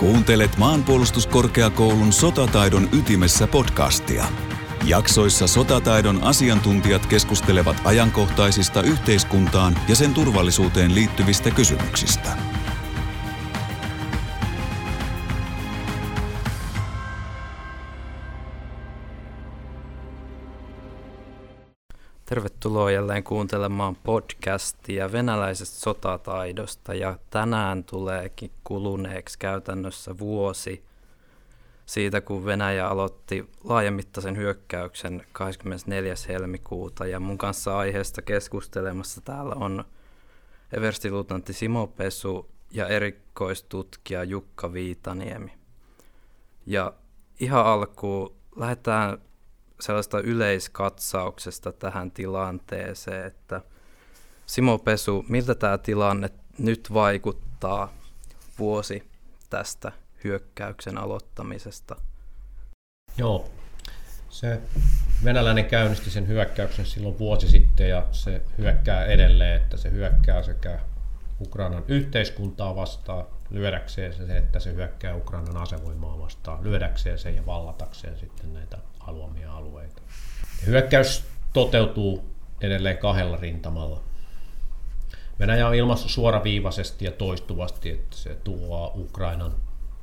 Kuuntelet 0.00 0.56
maanpuolustuskorkeakoulun 0.56 2.12
sotataidon 2.12 2.88
ytimessä 2.92 3.46
podcastia. 3.46 4.24
Jaksoissa 4.86 5.46
sotataidon 5.46 6.22
asiantuntijat 6.22 7.06
keskustelevat 7.06 7.76
ajankohtaisista 7.84 8.82
yhteiskuntaan 8.82 9.76
ja 9.88 9.96
sen 9.96 10.14
turvallisuuteen 10.14 10.94
liittyvistä 10.94 11.50
kysymyksistä. 11.50 12.49
Tervetuloa 22.80 23.00
jälleen 23.00 23.24
kuuntelemaan 23.24 23.96
podcastia 23.96 25.12
venäläisestä 25.12 25.80
sotataidosta 25.80 26.94
ja 26.94 27.18
tänään 27.30 27.84
tuleekin 27.84 28.50
kuluneeksi 28.64 29.38
käytännössä 29.38 30.18
vuosi 30.18 30.84
siitä, 31.86 32.20
kun 32.20 32.44
Venäjä 32.44 32.88
aloitti 32.88 33.50
laajamittaisen 33.64 34.36
hyökkäyksen 34.36 35.22
24. 35.32 36.14
helmikuuta 36.28 37.06
ja 37.06 37.20
mun 37.20 37.38
kanssa 37.38 37.78
aiheesta 37.78 38.22
keskustelemassa 38.22 39.20
täällä 39.20 39.54
on 39.54 39.84
everstiluutantti 40.72 41.52
Simo 41.52 41.86
Pesu 41.86 42.50
ja 42.70 42.88
erikoistutkija 42.88 44.24
Jukka 44.24 44.72
Viitaniemi. 44.72 45.52
Ja 46.66 46.92
ihan 47.40 47.66
alkuun 47.66 48.34
lähdetään 48.56 49.18
sellaista 49.80 50.20
yleiskatsauksesta 50.20 51.72
tähän 51.72 52.10
tilanteeseen, 52.10 53.26
että 53.26 53.60
Simo 54.46 54.78
Pesu, 54.78 55.24
miltä 55.28 55.54
tämä 55.54 55.78
tilanne 55.78 56.30
nyt 56.58 56.88
vaikuttaa 56.94 57.92
vuosi 58.58 59.10
tästä 59.50 59.92
hyökkäyksen 60.24 60.98
aloittamisesta? 60.98 61.96
Joo, 63.16 63.50
se 64.28 64.60
venäläinen 65.24 65.64
käynnisti 65.64 66.10
sen 66.10 66.28
hyökkäyksen 66.28 66.86
silloin 66.86 67.18
vuosi 67.18 67.48
sitten 67.48 67.88
ja 67.88 68.06
se 68.12 68.42
hyökkää 68.58 69.04
edelleen, 69.04 69.62
että 69.62 69.76
se 69.76 69.90
hyökkää 69.90 70.42
sekä 70.42 70.78
Ukrainan 71.40 71.84
yhteiskuntaa 71.88 72.76
vastaan 72.76 73.26
lyödäkseen 73.50 74.14
se, 74.14 74.36
että 74.36 74.60
se 74.60 74.74
hyökkää 74.74 75.16
Ukrainan 75.16 75.56
asevoimaa 75.56 76.18
vastaan 76.18 76.64
lyödäkseen 76.64 77.18
sen 77.18 77.36
ja 77.36 77.46
vallatakseen 77.46 78.18
sitten 78.18 78.52
näitä 78.52 78.78
haluamia 79.10 79.52
alueita. 79.52 80.02
Hyökkäys 80.66 81.24
toteutuu 81.52 82.24
edelleen 82.60 82.98
kahdella 82.98 83.36
rintamalla. 83.36 84.00
Venäjä 85.38 85.68
on 85.68 85.74
ilmassa 85.74 86.08
suoraviivaisesti 86.08 87.04
ja 87.04 87.12
toistuvasti, 87.12 87.90
että 87.90 88.16
se 88.16 88.34
tuhoaa 88.34 88.90
Ukrainan 88.94 89.54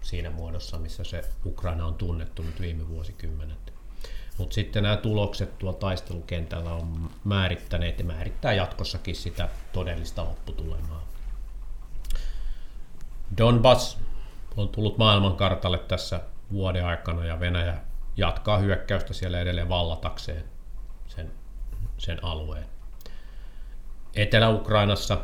siinä 0.02 0.30
muodossa, 0.30 0.78
missä 0.78 1.04
se 1.04 1.24
Ukraina 1.46 1.86
on 1.86 1.94
tunnettu 1.94 2.42
nyt 2.42 2.62
viime 2.62 2.88
vuosikymmenet. 2.88 3.74
Mutta 4.38 4.54
sitten 4.54 4.84
nämä 4.84 4.98
tulokset 4.98 5.60
tuolla 5.60 5.78
taistelukentällä 5.78 6.74
on 6.74 7.10
määrittäneet 7.24 8.00
ja 8.00 8.06
määrittää 8.06 8.54
jatkossakin 8.54 9.16
sitä 9.16 9.50
todellista 9.74 10.26
lopputulemaa. 10.26 11.08
Donbass 13.38 13.98
on 14.58 14.70
tullut 14.70 14.98
maailmankartalle 14.98 15.78
tässä 15.78 16.22
vuoden 16.52 16.86
aikana 16.86 17.26
ja 17.26 17.40
Venäjä 17.40 17.87
jatkaa 18.18 18.58
hyökkäystä 18.58 19.14
siellä 19.14 19.40
edelleen 19.40 19.70
vallatakseen 19.70 20.44
sen, 21.08 21.32
sen 21.98 22.24
alueen. 22.24 22.66
Etelä-Ukrainassa 24.16 25.18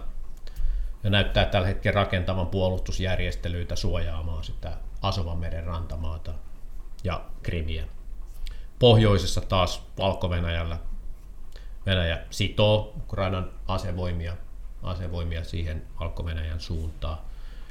ja 1.04 1.10
näyttää 1.10 1.46
tällä 1.46 1.68
hetkellä 1.68 1.96
rakentavan 1.96 2.48
puolustusjärjestelyitä 2.48 3.76
suojaamaan 3.76 4.44
sitä 4.44 4.78
Asovan 5.02 5.38
meren 5.38 5.64
rantamaata 5.64 6.34
ja 7.04 7.26
Krimiä. 7.44 7.88
Pohjoisessa 8.80 9.42
taas 9.42 9.84
Valko-Venäjällä 9.98 10.78
Venäjä 11.86 12.20
sitoo 12.30 12.94
Ukrainan 12.98 13.52
asevoimia, 13.68 14.38
asevoimia 14.84 15.44
siihen 15.44 15.84
Valko-Venäjän 16.00 16.60
suuntaan 16.60 17.18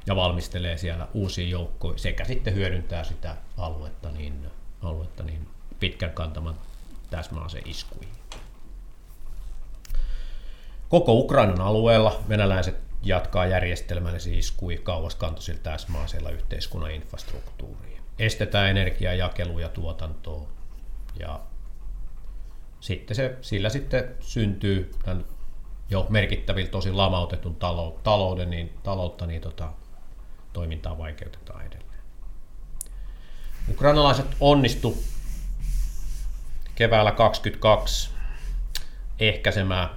ja 0.06 0.16
valmistelee 0.16 0.76
siellä 0.76 1.08
uusia 1.14 1.48
joukkoja 1.48 1.98
sekä 1.98 2.24
sitten 2.24 2.54
hyödyntää 2.54 3.04
sitä 3.04 3.36
aluetta 3.56 4.10
niin 4.10 4.50
aluetta 4.82 5.22
niin 5.22 5.48
pitkän 5.80 6.10
kantaman 6.10 6.54
täsmäaseen 7.10 7.68
iskuihin. 7.68 8.12
Koko 10.88 11.12
Ukrainan 11.12 11.60
alueella 11.60 12.20
venäläiset 12.28 12.76
jatkaa 13.02 13.46
järjestelmällisiä 13.46 14.38
iskuja 14.38 14.78
kauaskantoisilla 14.82 15.60
täsmäaseilla 15.62 16.30
yhteiskunnan 16.30 16.90
infrastruktuuriin. 16.90 18.02
Estetään 18.18 18.70
energiajakelua 18.70 19.60
ja 19.60 19.68
tuotantoa 19.68 20.48
ja 21.18 21.40
sitten 22.80 23.16
se, 23.16 23.38
sillä 23.40 23.68
sitten 23.68 24.14
syntyy 24.20 24.90
tämän 25.04 25.24
jo 25.90 26.06
merkittävillä 26.08 26.70
tosi 26.70 26.92
lamautetun 26.92 27.56
talouden, 28.02 28.50
niin, 28.50 28.72
taloutta, 28.82 29.26
niin 29.26 29.40
tota, 29.40 29.72
toimintaa 30.52 30.98
vaikeutetaan 30.98 31.60
edelleen. 31.60 31.81
Ukrainalaiset 33.68 34.26
onnistu 34.40 35.02
keväällä 36.74 37.12
22 37.12 38.10
ehkäisemään 39.18 39.90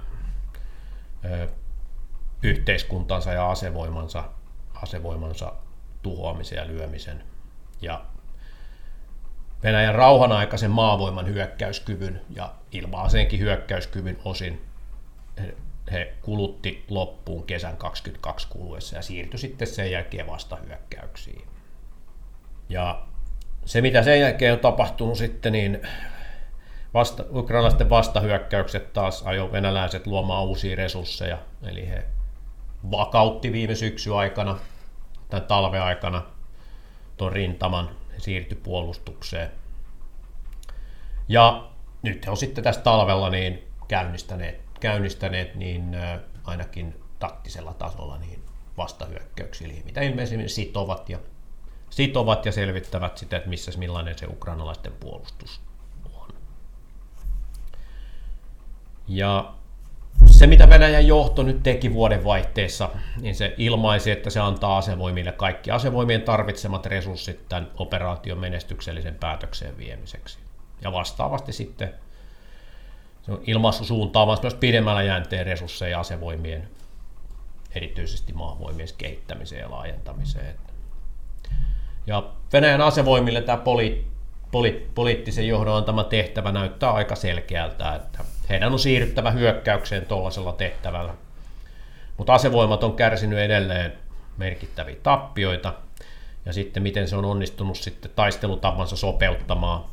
yhteiskuntansa 2.42 3.32
ja 3.32 3.50
asevoimansa, 3.50 4.24
asevoimansa 4.74 5.52
tuhoamisen 6.02 6.56
ja 6.56 6.66
lyömisen. 6.66 7.24
Ja 7.80 8.04
Venäjän 9.62 9.94
rauhanaikaisen 9.94 10.70
maavoiman 10.70 11.26
hyökkäyskyvyn 11.26 12.20
ja 12.30 12.54
ilma-aseenkin 12.72 13.40
hyökkäyskyvyn 13.40 14.18
osin 14.24 14.66
he 15.92 16.14
kulutti 16.22 16.84
loppuun 16.88 17.44
kesän 17.44 17.76
22 17.76 18.48
kuluessa 18.48 18.96
ja 18.96 19.02
siirtyi 19.02 19.38
sitten 19.38 19.68
sen 19.68 19.90
jälkeen 19.90 20.26
vasta 20.26 20.56
hyökkäyksiin. 20.56 21.48
Ja 22.68 23.05
se, 23.66 23.80
mitä 23.80 24.02
sen 24.02 24.20
jälkeen 24.20 24.52
on 24.52 24.58
tapahtunut 24.58 25.18
sitten, 25.18 25.52
niin 25.52 25.80
vasta, 26.94 27.24
ukrainalaisten 27.34 27.90
vastahyökkäykset 27.90 28.92
taas 28.92 29.22
ajo 29.22 29.52
venäläiset 29.52 30.06
luomaan 30.06 30.44
uusia 30.44 30.76
resursseja. 30.76 31.38
Eli 31.62 31.88
he 31.88 32.04
vakautti 32.90 33.52
viime 33.52 33.74
syksy 33.74 34.14
aikana, 34.14 34.58
tämän 35.30 35.46
talven 35.46 35.82
aikana, 35.82 36.22
tuon 37.16 37.32
rintaman, 37.32 37.90
siirtyi 38.18 38.58
puolustukseen. 38.62 39.50
Ja 41.28 41.68
nyt 42.02 42.26
he 42.26 42.30
on 42.30 42.36
sitten 42.36 42.64
tässä 42.64 42.80
talvella 42.80 43.30
niin 43.30 43.68
käynnistäneet, 43.88 44.60
käynnistäneet 44.80 45.54
niin 45.54 45.96
ainakin 46.44 47.00
taktisella 47.18 47.74
tasolla 47.74 48.18
niin 48.18 48.42
vastahyökkäyksiä, 48.76 49.68
eli 49.68 49.82
mitä 49.84 50.00
ilmeisimmin 50.00 50.50
sitovat 50.50 51.10
ja 51.10 51.18
sitovat 51.96 52.46
ja 52.46 52.52
selvittävät 52.52 53.18
sitä, 53.18 53.36
että 53.36 53.48
missä 53.48 53.72
millainen 53.78 54.18
se 54.18 54.26
ukrainalaisten 54.26 54.92
puolustus 54.92 55.60
on. 56.14 56.28
Ja 59.08 59.52
se, 60.26 60.46
mitä 60.46 60.68
Venäjän 60.68 61.06
johto 61.06 61.42
nyt 61.42 61.62
teki 61.62 61.92
vuodenvaihteessa, 61.92 62.88
niin 63.20 63.34
se 63.34 63.54
ilmaisi, 63.58 64.10
että 64.10 64.30
se 64.30 64.40
antaa 64.40 64.78
asevoimille 64.78 65.32
kaikki 65.32 65.70
asevoimien 65.70 66.22
tarvitsemat 66.22 66.86
resurssit 66.86 67.48
tämän 67.48 67.70
operaation 67.76 68.38
menestyksellisen 68.38 69.14
päätökseen 69.14 69.78
viemiseksi. 69.78 70.38
Ja 70.82 70.92
vastaavasti 70.92 71.52
sitten 71.52 71.94
se 73.22 73.32
on 73.32 73.40
ilmaisu 73.46 73.84
suuntaamassa 73.84 74.42
myös 74.42 74.54
pidemmällä 74.54 75.02
jänteen 75.02 75.46
resursseja 75.46 76.00
asevoimien, 76.00 76.68
erityisesti 77.74 78.32
maavoimien 78.32 78.88
kehittämiseen 78.98 79.60
ja 79.60 79.70
laajentamiseen. 79.70 80.65
Ja 82.06 82.22
Venäjän 82.52 82.80
asevoimille 82.80 83.42
tämä 83.42 83.58
poli, 83.58 84.06
poli, 84.50 84.86
poliittisen 84.94 85.48
johdon 85.48 85.76
antama 85.76 86.04
tehtävä 86.04 86.52
näyttää 86.52 86.90
aika 86.90 87.14
selkeältä, 87.14 87.94
että 87.94 88.24
heidän 88.48 88.72
on 88.72 88.78
siirryttävä 88.78 89.30
hyökkäykseen 89.30 90.06
tuollaisella 90.06 90.52
tehtävällä. 90.52 91.14
Mutta 92.16 92.34
asevoimat 92.34 92.84
on 92.84 92.96
kärsinyt 92.96 93.38
edelleen 93.38 93.92
merkittäviä 94.36 94.96
tappioita, 95.02 95.74
ja 96.46 96.52
sitten 96.52 96.82
miten 96.82 97.08
se 97.08 97.16
on 97.16 97.24
onnistunut 97.24 97.76
sitten 97.76 98.10
taistelutapansa 98.16 98.96
sopeuttamaan, 98.96 99.84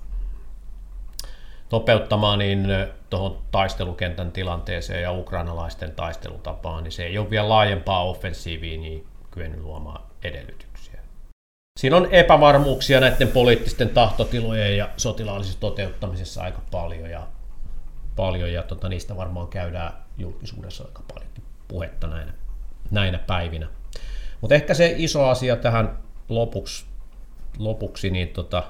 sopeuttamaan 1.69 2.39
niin 2.39 2.67
tuohon 3.09 3.37
taistelukentän 3.51 4.31
tilanteeseen 4.31 5.01
ja 5.01 5.11
ukrainalaisten 5.11 5.91
taistelutapaan, 5.91 6.83
niin 6.83 6.91
se 6.91 7.05
ei 7.05 7.17
ole 7.17 7.29
vielä 7.29 7.49
laajempaa 7.49 8.03
offensiiviin 8.03 8.81
niin 8.81 9.07
kyennyt 9.31 9.61
luomaan 9.61 10.01
edellytyksiä. 10.23 10.72
Siinä 11.83 11.97
on 11.97 12.07
epävarmuuksia 12.11 12.99
näiden 12.99 13.27
poliittisten 13.27 13.89
tahtotilojen 13.89 14.77
ja 14.77 14.89
sotilaallisessa 14.97 15.59
toteuttamisessa 15.59 16.41
aika 16.43 16.61
paljon 16.71 17.09
ja, 17.09 17.27
paljon, 18.15 18.53
ja 18.53 18.63
tota, 18.63 18.89
niistä 18.89 19.17
varmaan 19.17 19.47
käydään 19.47 19.93
julkisuudessa 20.17 20.83
aika 20.83 21.03
paljon 21.13 21.31
puhetta 21.67 22.07
näinä, 22.07 22.33
näinä 22.91 23.17
päivinä. 23.17 23.67
Mutta 24.41 24.55
ehkä 24.55 24.73
se 24.73 24.95
iso 24.97 25.27
asia 25.27 25.55
tähän 25.55 25.97
lopuksi 26.29 26.85
lopuksi, 27.57 28.09
niin 28.09 28.27
tota, 28.27 28.63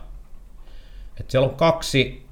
että 1.19 1.31
siellä 1.31 1.48
on 1.48 1.56
kaksi 1.56 2.27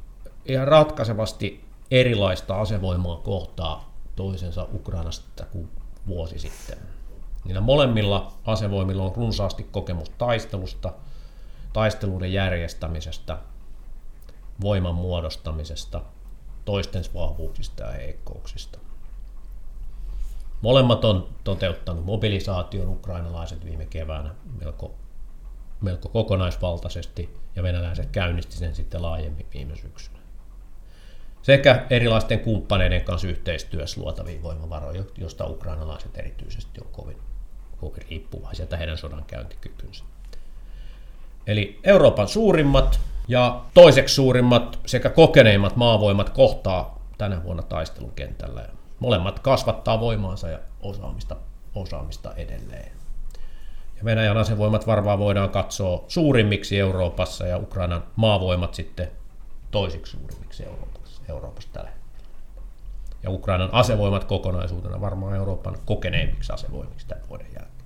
ihan 0.46 0.68
ratkaisevasti 0.68 1.66
erilaista 1.92 2.62
asevoimaa 2.62 3.18
kohtaa 3.18 3.94
toisensa 4.16 4.68
Ukrainasta 4.74 5.46
kuin 5.46 5.70
vuosi 6.08 6.40
sitten. 6.40 6.78
Niillä 7.46 7.62
molemmilla 7.62 8.34
asevoimilla 8.46 9.04
on 9.04 9.16
runsaasti 9.16 9.64
kokemus 9.64 10.10
taistelusta, 10.10 10.94
taisteluiden 11.74 12.34
järjestämisestä, 12.34 13.38
voiman 14.62 14.96
muodostamisesta, 14.96 16.02
toisten 16.66 17.04
vahvuuksista 17.14 17.84
ja 17.84 17.92
heikkouksista. 17.92 18.80
Molemmat 20.62 21.06
on 21.06 21.30
toteuttanut 21.44 22.06
mobilisaation 22.06 22.90
ukrainalaiset 22.90 23.66
viime 23.66 23.86
keväänä 23.86 24.36
melko, 24.60 24.96
melko 25.82 26.10
kokonaisvaltaisesti 26.10 27.38
ja 27.56 27.64
venäläiset 27.64 28.10
käynnisti 28.10 28.56
sen 28.56 28.76
sitten 28.76 29.02
laajemmin 29.02 29.48
viime 29.54 29.76
syksynä. 29.76 30.21
Sekä 31.42 31.86
erilaisten 31.90 32.40
kumppaneiden 32.40 33.04
kanssa 33.04 33.28
yhteistyössä 33.28 34.02
luotavia 34.02 34.44
voimavaroja, 34.44 35.04
joista 35.18 35.48
ukrainalaiset 35.48 36.18
erityisesti 36.18 36.82
on 36.82 36.88
kovin, 36.92 37.18
kovin 37.78 38.06
riippuvaisia 38.10 38.78
heidän 38.78 38.98
sodankäyntikykynsä. 38.98 40.04
Eli 41.48 41.80
Euroopan 41.84 42.28
suurimmat 42.28 43.00
ja 43.28 43.62
toiseksi 43.74 44.16
suurimmat 44.16 44.80
sekä 44.86 45.10
kokeneimmat 45.10 45.76
maavoimat 45.76 46.30
kohtaa 46.30 47.02
tänä 47.18 47.44
vuonna 47.44 47.64
taistelukentällä. 47.64 48.66
Molemmat 49.00 49.40
kasvattaa 49.40 50.00
voimaansa 50.00 50.50
ja 50.50 50.60
osaamista, 50.82 51.36
osaamista 51.76 52.34
edelleen. 52.36 52.92
Ja 53.98 54.06
Venäjän 54.06 54.38
asevoimat 54.38 54.88
varmaan 54.88 55.20
voidaan 55.20 55.50
katsoa 55.50 56.04
suurimmiksi 56.08 56.80
Euroopassa 56.80 57.48
ja 57.48 57.58
Ukrainan 57.58 58.04
maavoimat 58.16 58.74
sitten 58.74 59.12
toisiksi 59.72 60.18
suurimmiksi 60.18 60.64
Euroopassa, 60.64 61.01
Euroopassa 61.32 61.70
tällä 61.74 61.92
Ja 63.24 63.30
Ukrainan 63.30 63.70
asevoimat 63.72 64.24
kokonaisuutena 64.24 65.02
varmaan 65.02 65.36
Euroopan 65.36 65.78
kokeneimmiksi 65.86 66.54
asevoimiksi 66.54 67.08
tämän 67.08 67.30
vuoden 67.30 67.48
jälkeen. 67.48 67.86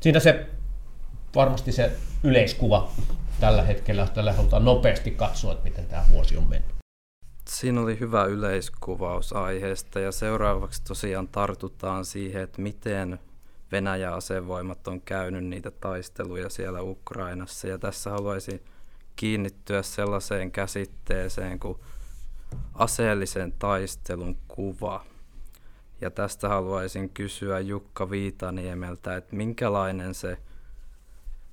Siinä 0.00 0.20
se 0.20 0.46
varmasti 1.34 1.72
se 1.72 1.92
yleiskuva 2.22 2.90
tällä 3.40 3.62
hetkellä, 3.62 4.06
tällä 4.06 4.32
halutaan 4.32 4.64
nopeasti 4.64 5.10
katsoa, 5.10 5.52
että 5.52 5.64
miten 5.64 5.86
tämä 5.86 6.04
vuosi 6.10 6.36
on 6.36 6.48
mennyt. 6.48 6.72
Siinä 7.48 7.80
oli 7.80 8.00
hyvä 8.00 8.24
yleiskuvaus 8.24 9.32
aiheesta 9.32 10.00
ja 10.00 10.12
seuraavaksi 10.12 10.84
tosiaan 10.84 11.28
tartutaan 11.28 12.04
siihen, 12.04 12.42
että 12.42 12.62
miten 12.62 13.18
Venäjän 13.72 14.14
asevoimat 14.14 14.88
on 14.88 15.00
käynyt 15.00 15.44
niitä 15.44 15.70
taisteluja 15.70 16.48
siellä 16.48 16.82
Ukrainassa. 16.82 17.68
Ja 17.68 17.78
tässä 17.78 18.10
haluaisin 18.10 18.64
kiinnittyä 19.16 19.82
sellaiseen 19.82 20.52
käsitteeseen 20.52 21.58
kuin 21.58 21.78
aseellisen 22.74 23.52
taistelun 23.58 24.36
kuva. 24.48 25.04
Ja 26.00 26.10
tästä 26.10 26.48
haluaisin 26.48 27.10
kysyä 27.10 27.60
Jukka 27.60 28.10
Viitaniemeltä, 28.10 29.16
että 29.16 29.36
minkälainen 29.36 30.14
se, 30.14 30.38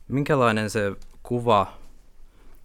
minkälainen 0.07 0.69
se 0.69 0.95
kuva 1.23 1.73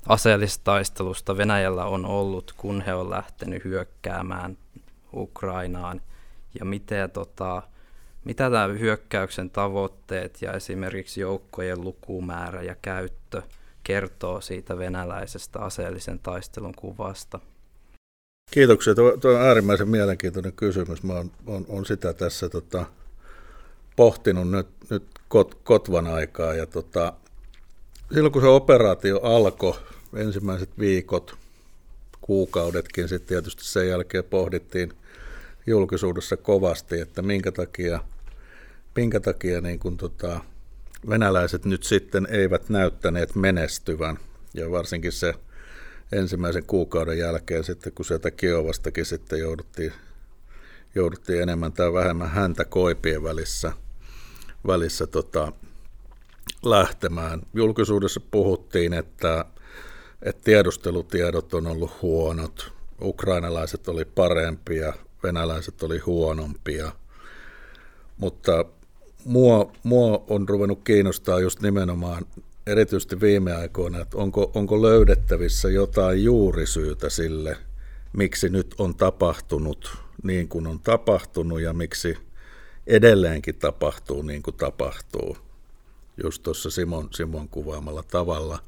aseellisesta 0.08 0.64
taistelusta 0.64 1.36
Venäjällä 1.36 1.84
on 1.84 2.06
ollut, 2.06 2.54
kun 2.56 2.80
he 2.80 2.94
on 2.94 3.10
lähtenyt 3.10 3.64
hyökkäämään 3.64 4.58
Ukrainaan 5.14 6.00
ja 6.58 6.64
miten, 6.64 7.10
tota, 7.10 7.62
mitä 8.24 8.50
tämä 8.50 8.66
hyökkäyksen 8.66 9.50
tavoitteet 9.50 10.42
ja 10.42 10.52
esimerkiksi 10.52 11.20
joukkojen 11.20 11.80
lukumäärä 11.80 12.62
ja 12.62 12.74
käyttö 12.82 13.42
kertoo 13.84 14.40
siitä 14.40 14.78
venäläisestä 14.78 15.58
aseellisen 15.58 16.18
taistelun 16.18 16.74
kuvasta? 16.74 17.40
Kiitoksia. 18.54 18.94
Tuo, 18.94 19.16
tuo 19.16 19.30
on 19.30 19.40
äärimmäisen 19.40 19.88
mielenkiintoinen 19.88 20.52
kysymys. 20.52 21.02
Mä 21.02 21.12
oon, 21.12 21.30
on, 21.46 21.64
on 21.68 21.86
sitä 21.86 22.12
tässä 22.12 22.48
tota, 22.48 22.86
pohtinut 23.96 24.50
nyt, 24.50 24.66
nyt 24.90 25.04
kot, 25.28 25.54
kotvan 25.64 26.06
aikaa. 26.06 26.54
Ja 26.54 26.66
tota, 26.66 27.12
silloin 28.14 28.32
kun 28.32 28.42
se 28.42 28.48
operaatio 28.48 29.20
alkoi, 29.22 29.74
ensimmäiset 30.16 30.70
viikot, 30.78 31.36
kuukaudetkin 32.20 33.08
sitten 33.08 33.28
tietysti 33.28 33.64
sen 33.64 33.88
jälkeen 33.88 34.24
pohdittiin 34.24 34.92
julkisuudessa 35.66 36.36
kovasti, 36.36 37.00
että 37.00 37.22
minkä 37.22 37.52
takia, 37.52 38.00
minkä 38.96 39.20
takia 39.20 39.60
niin 39.60 39.78
kuin 39.78 39.96
tota, 39.96 40.40
venäläiset 41.08 41.64
nyt 41.64 41.82
sitten 41.82 42.26
eivät 42.30 42.68
näyttäneet 42.68 43.34
menestyvän. 43.34 44.18
Ja 44.54 44.70
varsinkin 44.70 45.12
se 45.12 45.34
ensimmäisen 46.12 46.66
kuukauden 46.66 47.18
jälkeen 47.18 47.64
sitten, 47.64 47.92
kun 47.92 48.04
sieltä 48.04 48.30
Kiovastakin 48.30 49.04
sitten 49.04 49.38
jouduttiin, 49.38 49.92
jouduttiin 50.94 51.42
enemmän 51.42 51.72
tai 51.72 51.92
vähemmän 51.92 52.30
häntä 52.30 52.64
koipien 52.64 53.22
välissä, 53.22 53.72
välissä 54.66 55.06
tota, 55.06 55.52
lähtemään. 56.62 57.42
Julkisuudessa 57.54 58.20
puhuttiin, 58.30 58.92
että, 58.92 59.44
että 60.22 60.42
tiedustelutiedot 60.44 61.54
on 61.54 61.66
ollut 61.66 62.02
huonot, 62.02 62.72
ukrainalaiset 63.02 63.88
oli 63.88 64.04
parempia, 64.04 64.92
venäläiset 65.22 65.82
oli 65.82 65.98
huonompia, 65.98 66.92
mutta 68.16 68.64
mua, 69.24 69.72
mua 69.82 70.24
on 70.28 70.48
ruvennut 70.48 70.80
kiinnostaa 70.84 71.40
just 71.40 71.60
nimenomaan 71.60 72.26
erityisesti 72.66 73.20
viime 73.20 73.54
aikoina, 73.54 74.00
että 74.00 74.16
onko, 74.16 74.50
onko 74.54 74.82
löydettävissä 74.82 75.68
jotain 75.70 76.24
juurisyytä 76.24 77.10
sille, 77.10 77.56
miksi 78.12 78.48
nyt 78.48 78.74
on 78.78 78.94
tapahtunut 78.94 80.04
niin 80.24 80.48
kuin 80.48 80.66
on 80.66 80.80
tapahtunut 80.80 81.60
ja 81.60 81.72
miksi 81.72 82.16
edelleenkin 82.86 83.54
tapahtuu 83.54 84.22
niin 84.22 84.42
kuin 84.42 84.56
tapahtuu. 84.56 85.36
Just 86.22 86.42
tuossa 86.42 86.70
Simon, 86.70 87.08
Simon 87.10 87.48
kuvaamalla 87.48 88.02
tavalla, 88.10 88.58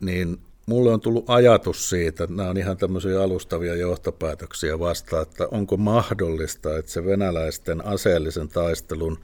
niin 0.00 0.38
mulle 0.66 0.92
on 0.92 1.00
tullut 1.00 1.30
ajatus 1.30 1.90
siitä, 1.90 2.24
että 2.24 2.36
nämä 2.36 2.50
on 2.50 2.56
ihan 2.56 2.76
tämmöisiä 2.76 3.22
alustavia 3.22 3.74
johtopäätöksiä 3.74 4.78
vasta, 4.78 5.20
että 5.20 5.48
onko 5.50 5.76
mahdollista, 5.76 6.78
että 6.78 6.90
se 6.90 7.04
venäläisten 7.04 7.86
aseellisen 7.86 8.48
taistelun 8.48 9.18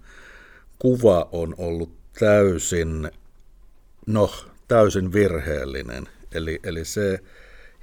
kuva 0.78 1.28
on 1.33 1.54
ollut 1.59 1.90
täysin, 2.18 3.11
no, 4.09 4.31
täysin 4.69 5.12
virheellinen. 5.12 6.09
Eli, 6.33 6.61
eli 6.65 6.85
se 6.85 7.21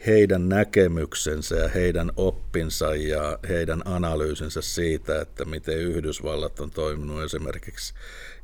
heidän 0.05 0.49
näkemyksensä 0.49 1.55
ja 1.55 1.67
heidän 1.67 2.11
oppinsa 2.15 2.95
ja 2.95 3.39
heidän 3.49 3.81
analyysinsä 3.85 4.61
siitä, 4.61 5.21
että 5.21 5.45
miten 5.45 5.77
Yhdysvallat 5.77 6.59
on 6.59 6.71
toiminut 6.71 7.23
esimerkiksi 7.23 7.93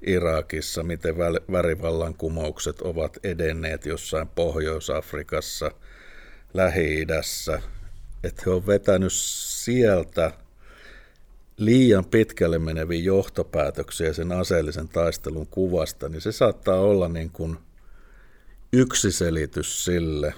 Irakissa, 0.01 0.83
miten 0.83 1.17
värivallankumoukset 1.51 2.81
ovat 2.81 3.17
edenneet 3.23 3.85
jossain 3.85 4.27
Pohjois-Afrikassa, 4.27 5.71
Lähi-idässä, 6.53 7.61
että 8.23 8.43
he 8.45 8.51
on 8.51 8.67
vetänyt 8.67 9.13
sieltä 9.13 10.31
liian 11.57 12.05
pitkälle 12.05 12.59
meneviä 12.59 13.01
johtopäätöksiä 13.01 14.13
sen 14.13 14.31
aseellisen 14.31 14.87
taistelun 14.87 15.47
kuvasta, 15.47 16.09
niin 16.09 16.21
se 16.21 16.31
saattaa 16.31 16.79
olla 16.79 17.07
niin 17.07 17.29
kuin 17.29 17.57
yksi 18.73 19.11
selitys 19.11 19.85
sille. 19.85 20.33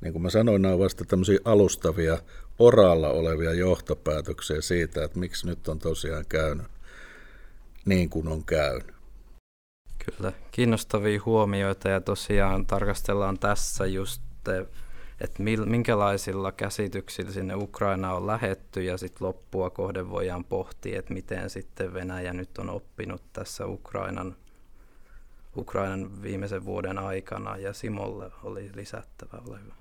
Niin 0.00 0.12
kuin 0.12 0.22
mä 0.22 0.30
sanoin, 0.30 0.62
nämä 0.62 0.74
ovat 0.74 0.84
vasta 0.84 1.04
tämmöisiä 1.04 1.38
alustavia, 1.44 2.18
oralla 2.58 3.08
olevia 3.08 3.52
johtopäätöksiä 3.52 4.60
siitä, 4.60 5.04
että 5.04 5.18
miksi 5.18 5.46
nyt 5.46 5.68
on 5.68 5.78
tosiaan 5.78 6.24
käynyt 6.28 6.66
niin 7.86 8.10
kuin 8.10 8.28
on 8.28 8.44
käynyt. 8.44 8.94
Kyllä, 10.06 10.32
kiinnostavia 10.50 11.20
huomioita 11.26 11.88
ja 11.88 12.00
tosiaan 12.00 12.66
tarkastellaan 12.66 13.38
tässä 13.38 13.86
just, 13.86 14.22
että 15.20 15.42
minkälaisilla 15.66 16.52
käsityksillä 16.52 17.32
sinne 17.32 17.54
Ukraina 17.54 18.14
on 18.14 18.26
lähetty 18.26 18.82
ja 18.82 18.96
sitten 18.98 19.26
loppua 19.26 19.70
kohden 19.70 20.10
voidaan 20.10 20.44
pohtia, 20.44 20.98
että 20.98 21.14
miten 21.14 21.50
sitten 21.50 21.94
Venäjä 21.94 22.32
nyt 22.32 22.58
on 22.58 22.70
oppinut 22.70 23.22
tässä 23.32 23.66
Ukrainan, 23.66 24.36
Ukrainan 25.56 26.22
viimeisen 26.22 26.64
vuoden 26.64 26.98
aikana 26.98 27.56
ja 27.56 27.72
Simolle 27.72 28.30
oli 28.42 28.70
lisättävä. 28.74 29.42
Ole 29.48 29.58
hyvä. 29.64 29.74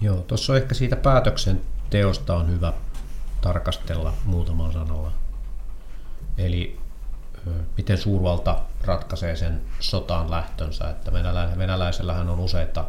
Joo, 0.00 0.16
tuossa 0.16 0.56
ehkä 0.56 0.74
siitä 0.74 0.96
päätöksenteosta 0.96 2.36
on 2.36 2.50
hyvä 2.50 2.72
tarkastella 3.40 4.12
muutamalla 4.24 4.72
sanalla. 4.72 5.12
Eli 6.38 6.80
miten 7.76 7.98
suurvalta 7.98 8.62
ratkaisee 8.84 9.36
sen 9.36 9.62
sotaan 9.80 10.30
lähtönsä. 10.30 10.90
Että 10.90 11.12
venälä, 11.12 11.52
venäläisellähän 11.58 12.28
on 12.28 12.40
useita, 12.40 12.84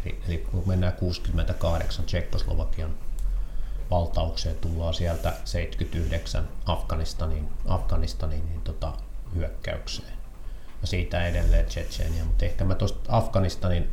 eri, 0.00 0.20
eli 0.28 0.38
kun 0.38 0.62
mennään 0.66 0.92
68 0.92 2.04
Tsekkoslovakian 2.04 2.94
valtaukseen, 3.90 4.56
tullaan 4.56 4.94
sieltä 4.94 5.32
79 5.44 6.48
Afganistanin, 6.66 7.48
Afganistanin 7.66 8.46
niin 8.46 8.60
tota, 8.60 8.92
hyökkäykseen. 9.34 10.19
Siitä 10.86 11.26
edelleen 11.26 11.66
Tsetsenia. 11.66 12.24
Mutta 12.24 12.44
ehkä 12.44 12.64
mä 12.64 12.74
tuosta 12.74 13.00
Afganistanin 13.16 13.90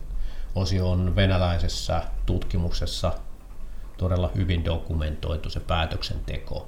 osio 0.55 0.91
on 0.91 1.15
venäläisessä 1.15 2.03
tutkimuksessa 2.25 3.13
todella 3.97 4.31
hyvin 4.35 4.65
dokumentoitu 4.65 5.49
se 5.49 5.59
päätöksenteko. 5.59 6.67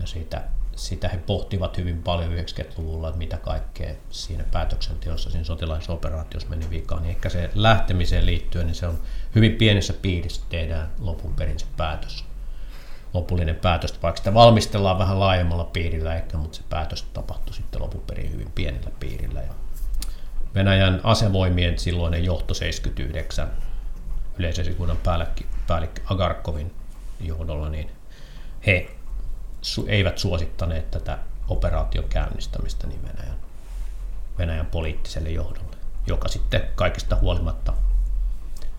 Ja 0.00 0.06
siitä, 0.06 0.42
sitä 0.76 1.08
he 1.08 1.16
pohtivat 1.16 1.76
hyvin 1.76 2.02
paljon 2.02 2.32
90-luvulla, 2.32 3.08
että 3.08 3.18
mitä 3.18 3.36
kaikkea 3.36 3.94
siinä 4.10 4.44
päätöksenteossa, 4.44 5.30
siinä 5.30 5.44
sotilaallisessa 5.44 5.92
operaatiossa 5.92 6.48
meni 6.48 6.70
vikaan. 6.70 7.02
Niin 7.02 7.10
ehkä 7.10 7.28
se 7.28 7.50
lähtemiseen 7.54 8.26
liittyen, 8.26 8.66
niin 8.66 8.74
se 8.74 8.86
on 8.86 8.98
hyvin 9.34 9.52
pienessä 9.52 9.92
piirissä 9.92 10.42
tehdään 10.48 10.90
lopun 10.98 11.34
perin 11.34 11.58
se 11.58 11.66
päätös. 11.76 12.24
Lopullinen 13.14 13.56
päätös, 13.56 14.02
vaikka 14.02 14.16
sitä 14.16 14.34
valmistellaan 14.34 14.98
vähän 14.98 15.20
laajemmalla 15.20 15.64
piirillä 15.64 16.14
ehkä, 16.14 16.36
mutta 16.36 16.56
se 16.56 16.62
päätös 16.68 17.02
tapahtui 17.02 17.54
sitten 17.54 17.82
lopun 17.82 18.02
perin 18.06 18.32
hyvin 18.32 18.52
pienellä 18.54 18.90
piirillä. 19.00 19.40
Ja 19.40 19.54
Venäjän 20.54 21.00
asevoimien 21.04 21.78
silloinen 21.78 22.24
johto 22.24 22.54
79 22.54 23.50
yleisesikunnan 24.38 24.96
päällikkö, 24.96 25.44
päällikkö 25.66 26.00
Agarkovin 26.04 26.74
johdolla, 27.20 27.68
niin 27.68 27.90
he 28.66 28.90
su- 29.62 29.88
eivät 29.88 30.18
suosittaneet 30.18 30.90
tätä 30.90 31.18
operaation 31.48 32.04
käynnistämistä 32.08 32.86
niin 32.86 33.02
Venäjän, 33.02 33.36
Venäjän 34.38 34.66
poliittiselle 34.66 35.30
johdolle, 35.30 35.76
joka 36.06 36.28
sitten 36.28 36.62
kaikesta 36.74 37.16
huolimatta 37.16 37.72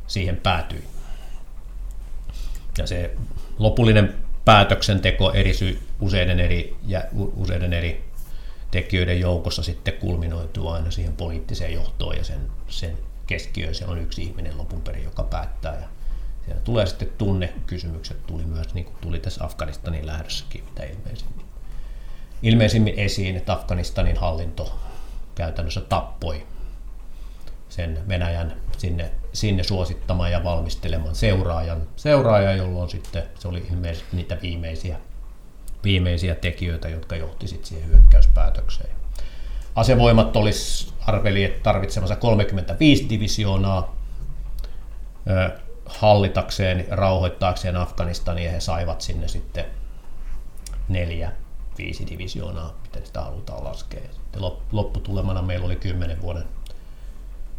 siihen 0.08 0.38
päätyi. 0.38 0.84
Ja 2.78 2.88
se 2.88 3.16
lopullinen 3.60 4.23
päätöksenteko 4.46 5.32
eri 5.32 5.54
sy- 5.54 5.80
useiden 6.00 6.40
eri, 6.40 6.76
ja 6.86 7.04
useiden 7.14 7.74
eri 7.74 8.06
tekijöiden 8.72 9.20
joukossa 9.20 9.64
sitten 9.64 9.94
kulminoituu 9.94 10.70
aina 10.70 10.92
siihen 10.92 11.14
poliittiseen 11.14 11.74
johtoon 11.74 12.18
ja 12.18 12.24
sen, 12.24 12.40
sen 12.68 12.98
keskiöön 13.28 13.76
se 13.76 13.86
on 13.86 14.02
yksi 14.02 14.24
ihminen 14.24 14.58
lopun 14.58 14.82
perin, 14.82 15.04
joka 15.04 15.24
päättää. 15.24 15.74
Ja 15.74 15.88
siellä 16.46 16.62
tulee 16.62 16.86
sitten 16.86 17.12
tunnekysymykset, 17.18 18.26
tuli 18.28 18.46
myös 18.46 18.74
niin 18.74 18.86
kuin 18.86 18.96
tuli 19.02 19.20
tässä 19.20 19.46
Afganistanin 19.46 20.06
lähdössäkin 20.06 20.64
mitä 20.64 20.84
ilmeisimmin. 20.84 21.46
Ilmeisimmin 22.44 22.94
esiin, 22.98 23.36
että 23.36 23.54
Afganistanin 23.54 24.18
hallinto 24.18 24.80
käytännössä 25.36 25.82
tappoi 25.82 26.48
sen 27.70 28.08
Venäjän 28.08 28.63
sinne, 28.78 29.12
sinne 29.34 29.64
suosittaman 29.64 30.32
ja 30.32 30.44
valmisteleman 30.44 31.16
seuraajan, 31.16 31.82
seuraaja, 31.96 32.54
jolloin 32.54 32.90
sitten 32.90 33.24
se 33.40 33.48
oli 33.48 33.68
ilmeisesti 33.72 34.16
niitä 34.16 34.38
viimeisiä, 34.42 34.98
viimeisiä 35.84 36.36
tekijöitä, 36.36 36.90
jotka 36.90 37.16
johti 37.16 37.48
sitten 37.48 37.68
siihen 37.68 37.90
hyökkäyspäätökseen. 37.90 38.90
Asevoimat 39.76 40.36
olisi 40.36 40.94
arveli, 41.08 41.44
että 41.44 41.64
tarvitsemansa 41.64 42.16
35 42.16 43.10
divisioonaa 43.10 43.96
hallitakseen, 45.86 46.86
rauhoittaakseen 46.90 47.76
Afganistania, 47.76 48.52
he 48.52 48.60
saivat 48.60 49.02
sinne 49.02 49.28
sitten 49.28 49.66
neljä, 50.90 51.32
viisi 51.78 52.08
divisioonaa, 52.10 52.74
miten 52.82 53.06
sitä 53.06 53.22
halutaan 53.22 53.64
laskea. 53.64 54.02
Sitten 54.12 54.42
lopputulemana 54.72 55.42
meillä 55.42 55.66
oli 55.66 55.76
kymmenen 55.76 56.22
vuoden 56.22 56.46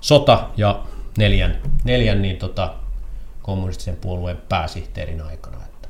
sota 0.00 0.48
ja 0.56 0.82
neljän, 1.18 1.62
neljän 1.84 2.22
niin 2.22 2.36
tota, 2.36 2.74
kommunistisen 3.42 3.96
puolueen 3.96 4.36
pääsihteerin 4.48 5.20
aikana. 5.20 5.56
Että 5.56 5.88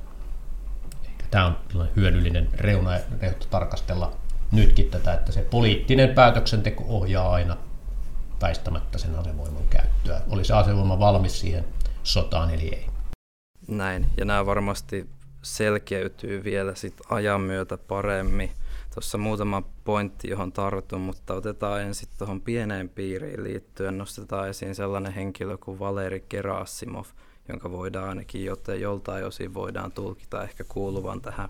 tämä 1.31 1.47
on 1.47 1.57
hyödyllinen 1.97 2.49
reuna 2.55 2.91
tarkastella 3.51 4.13
nytkin 4.53 4.91
tätä, 4.91 5.15
että 5.15 5.33
se 5.33 5.43
poliittinen 5.43 6.15
päätöksenteko 6.15 6.85
ohjaa 6.89 7.33
aina 7.33 7.57
väistämättä 8.43 8.99
sen 8.99 9.19
asevoiman 9.19 9.69
käyttöä. 9.71 10.21
Oli 10.31 10.45
se 10.45 10.55
asevoima 10.55 10.99
valmis 10.99 11.41
siihen 11.41 11.65
sotaan 12.03 12.51
eli 12.51 12.69
ei. 12.69 12.87
Näin, 13.69 14.07
ja 14.17 14.25
nämä 14.25 14.47
varmasti 14.47 15.07
selkeytyy 15.43 16.45
vielä 16.45 16.75
sit 16.75 16.95
ajan 17.09 17.41
myötä 17.41 17.79
paremmin. 17.79 18.51
Tuossa 18.95 19.19
muutama 19.19 19.63
pointti, 19.85 20.31
johon 20.31 20.53
tartun, 20.53 21.01
mutta 21.01 21.35
otetaan 21.35 21.83
ensin 21.83 22.09
tuohon 22.19 22.41
pieneen 22.41 22.89
piiriin 22.89 23.45
liittyen. 23.45 23.99
Nostetaan 23.99 24.49
esiin 24.49 24.75
sellainen 24.75 25.13
henkilö 25.13 25.59
kuin 25.59 25.79
Valeri 25.79 26.25
Kerasimov, 26.29 27.05
jonka 27.49 27.71
voidaan 27.71 28.09
ainakin 28.09 28.45
joten 28.45 28.81
joltain 28.81 29.25
osin 29.25 29.55
voidaan 29.55 29.93
tulkita 29.93 30.43
ehkä 30.43 30.65
kuuluvan 30.65 31.21
tähän 31.21 31.49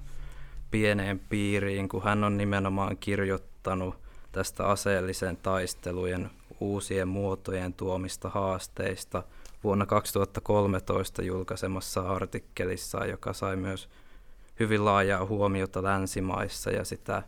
pieneen 0.71 1.19
piiriin, 1.19 1.89
kun 1.89 2.03
hän 2.03 2.25
on 2.25 2.37
nimenomaan 2.37 2.97
kirjoittanut 2.97 3.95
tästä 4.33 4.67
aseellisen 4.67 5.37
taistelujen 5.37 6.31
uusien 6.61 7.09
muotojen 7.09 7.73
tuomista 7.73 8.29
haasteista 8.29 9.23
vuonna 9.65 9.87
2013 9.87 11.23
julkaisemassa 11.23 12.01
artikkelissa, 12.01 13.07
joka 13.07 13.33
sai 13.33 13.57
myös 13.57 13.89
hyvin 14.61 14.85
laajaa 14.85 15.27
huomiota 15.27 15.83
länsimaissa 15.83 16.71
ja 16.71 16.85
sitä 16.85 17.23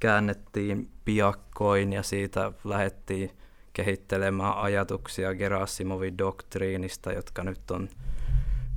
käännettiin 0.00 0.90
piakkoin 1.04 1.92
ja 1.92 2.02
siitä 2.02 2.52
lähdettiin 2.64 3.30
kehittelemään 3.72 4.56
ajatuksia 4.56 5.34
Gerasimovin 5.34 6.18
doktriinista, 6.18 7.12
jotka 7.12 7.44
nyt 7.44 7.70
on 7.70 7.88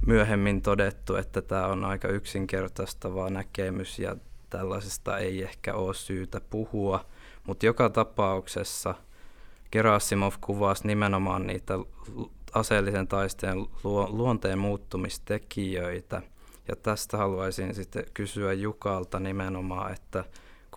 myöhemmin 0.05 0.61
todettu, 0.61 1.15
että 1.15 1.41
tämä 1.41 1.67
on 1.67 1.85
aika 1.85 2.07
yksinkertaistava 2.07 3.29
näkemys 3.29 3.99
ja 3.99 4.15
tällaisesta 4.49 5.17
ei 5.17 5.43
ehkä 5.43 5.73
ole 5.73 5.93
syytä 5.93 6.41
puhua. 6.49 7.05
Mutta 7.43 7.65
joka 7.65 7.89
tapauksessa 7.89 8.95
Gerasimov 9.71 10.33
kuvasi 10.41 10.87
nimenomaan 10.87 11.47
niitä 11.47 11.73
aseellisen 12.53 13.07
taisteen 13.07 13.57
luonteen 14.09 14.59
muuttumistekijöitä. 14.59 16.21
Ja 16.67 16.75
tästä 16.75 17.17
haluaisin 17.17 17.75
sitten 17.75 18.05
kysyä 18.13 18.53
Jukalta 18.53 19.19
nimenomaan, 19.19 19.93
että 19.93 20.23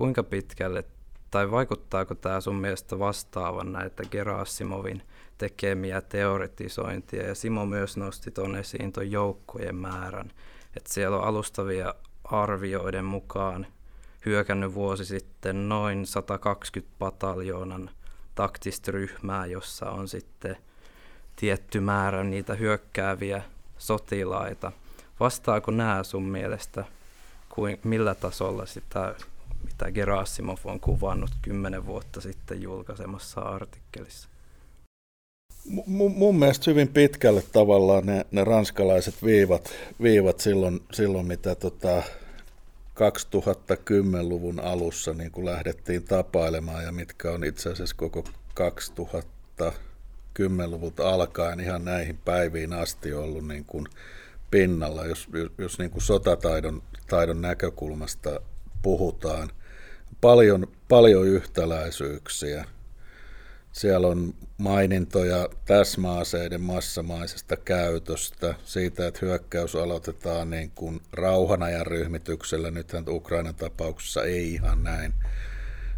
kuinka 0.00 0.22
pitkälle 0.22 0.84
tai 1.30 1.50
vaikuttaako 1.50 2.14
tämä 2.14 2.40
sun 2.40 2.56
mielestä 2.56 2.98
vastaavan 2.98 3.72
näitä 3.72 4.02
Gerasimovin 4.10 5.02
tekemiä 5.38 6.00
teoretisointia. 6.00 7.26
Ja 7.26 7.34
Simo 7.34 7.66
myös 7.66 7.96
nosti 7.96 8.30
tuon 8.30 8.56
esiin 8.56 8.92
tuon 8.92 9.10
joukkojen 9.10 9.74
määrän. 9.74 10.30
Että 10.76 10.92
siellä 10.92 11.16
on 11.16 11.24
alustavia 11.24 11.94
arvioiden 12.24 13.04
mukaan 13.04 13.66
hyökännyt 14.26 14.74
vuosi 14.74 15.04
sitten 15.04 15.68
noin 15.68 16.06
120 16.06 16.94
pataljoonan 16.98 17.90
taktista 18.34 18.92
ryhmää, 18.92 19.46
jossa 19.46 19.90
on 19.90 20.08
sitten 20.08 20.56
tietty 21.36 21.80
määrä 21.80 22.24
niitä 22.24 22.54
hyökkääviä 22.54 23.42
sotilaita. 23.78 24.72
Vastaako 25.20 25.70
nämä 25.70 26.02
sun 26.02 26.24
mielestä, 26.24 26.84
kuin, 27.48 27.80
millä 27.84 28.14
tasolla 28.14 28.66
sitä, 28.66 29.14
mitä 29.64 29.92
Gerasimov 29.92 30.58
on 30.64 30.80
kuvannut 30.80 31.30
kymmenen 31.42 31.86
vuotta 31.86 32.20
sitten 32.20 32.62
julkaisemassa 32.62 33.40
artikkelissa? 33.40 34.28
M- 35.86 36.16
mun 36.16 36.38
mielestä 36.38 36.70
hyvin 36.70 36.88
pitkälle 36.88 37.42
tavallaan 37.52 38.06
ne, 38.06 38.26
ne 38.30 38.44
ranskalaiset 38.44 39.14
viivat, 39.24 39.72
viivat 40.02 40.40
silloin, 40.40 40.80
silloin 40.92 41.26
mitä 41.26 41.54
tota 41.54 42.02
2010-luvun 43.00 44.60
alussa 44.60 45.12
niin 45.12 45.30
kuin 45.30 45.46
lähdettiin 45.46 46.04
tapailemaan 46.04 46.84
ja 46.84 46.92
mitkä 46.92 47.30
on 47.30 47.44
itse 47.44 47.70
asiassa 47.70 47.96
koko 47.96 48.24
2010-luvulta 48.60 51.10
alkaen 51.10 51.60
ihan 51.60 51.84
näihin 51.84 52.18
päiviin 52.24 52.72
asti 52.72 53.12
ollut 53.12 53.48
niin 53.48 53.64
kuin 53.64 53.86
pinnalla, 54.50 55.06
jos, 55.06 55.28
jos 55.58 55.78
niin 55.78 55.90
kuin 55.90 56.02
sotataidon 56.02 56.82
taidon 57.08 57.40
näkökulmasta 57.40 58.40
puhutaan. 58.82 59.50
Paljon, 60.20 60.66
paljon 60.88 61.26
yhtäläisyyksiä– 61.26 62.64
siellä 63.72 64.06
on 64.06 64.34
mainintoja 64.58 65.48
täsmäaseiden 65.64 66.60
massamaisesta 66.60 67.56
käytöstä, 67.56 68.54
siitä, 68.64 69.06
että 69.06 69.18
hyökkäys 69.22 69.76
aloitetaan 69.76 70.50
niin 70.50 70.70
kuin 70.74 71.00
rauhanajan 71.12 71.86
ryhmityksellä. 71.86 72.70
Nythän 72.70 73.04
Ukrainan 73.08 73.54
tapauksessa 73.54 74.24
ei 74.24 74.52
ihan 74.52 74.82
näin, 74.82 75.14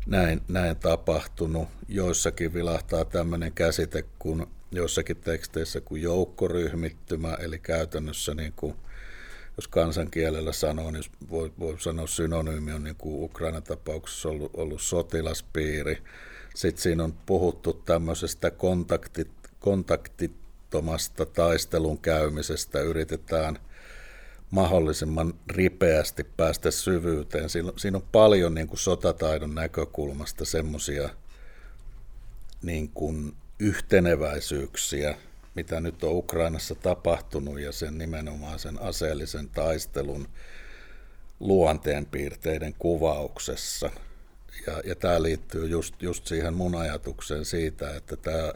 näin, 0.07 0.41
näin 0.49 0.77
tapahtunut. 0.77 1.69
Joissakin 1.89 2.55
vilahtaa 2.55 3.05
tämmöinen 3.05 3.53
käsite 3.53 4.05
kuin 4.19 4.47
joissakin 4.71 5.17
teksteissä 5.17 5.81
kuin 5.81 6.03
joukkoryhmittymä, 6.03 7.35
eli 7.41 7.59
käytännössä 7.59 8.35
niin 8.35 8.53
kuin, 8.57 8.75
jos 9.57 9.69
kansankielellä 9.69 10.53
sanoo, 10.53 10.91
niin 10.91 11.05
voi, 11.31 11.53
voi 11.59 11.81
sanoa 11.81 12.07
synonyymi 12.07 12.73
on 12.73 12.85
niin 12.85 12.97
kuin 12.97 13.25
Ukrainan 13.25 13.63
tapauksessa 13.63 14.29
ollut, 14.29 14.51
ollut 14.55 14.83
sotilaspiiri. 14.83 16.03
Sitten 16.55 16.83
siinä 16.83 17.05
on 17.05 17.15
puhuttu 17.27 17.73
tämmöisestä 17.73 18.51
kontaktit, 18.51 19.31
kontaktittomasta 19.61 21.27
taistelun 21.27 21.99
käymisestä, 21.99 22.81
yritetään 22.81 23.59
mahdollisimman 24.51 25.35
ripeästi 25.51 26.25
päästä 26.25 26.71
syvyyteen. 26.71 27.51
Siinä, 27.51 27.73
siinä 27.77 27.97
on 27.97 28.09
paljon 28.13 28.55
niin 28.55 28.67
kuin 28.67 28.79
sotataidon 28.79 29.55
näkökulmasta 29.55 30.45
semmoisia 30.45 31.09
niin 32.63 32.89
kuin 32.89 33.33
yhteneväisyyksiä, 33.59 35.17
mitä 35.55 35.81
nyt 35.81 36.05
on 36.05 36.13
Ukrainassa 36.13 36.75
tapahtunut 36.75 37.61
ja 37.61 37.73
sen 37.73 37.99
nimenomaan 37.99 38.59
sen 38.59 38.83
aseellisen 38.83 39.49
taistelun 39.49 40.29
luonteenpiirteiden 41.41 42.75
kuvauksessa. 42.79 43.91
Ja, 44.67 44.81
ja 44.85 44.95
tämä 44.95 45.23
liittyy 45.23 45.67
just, 45.69 46.03
just 46.03 46.27
siihen 46.27 46.55
mun 46.55 46.75
ajatukseen 46.75 47.45
siitä, 47.45 47.97
että 47.97 48.17
tämä, 48.17 48.53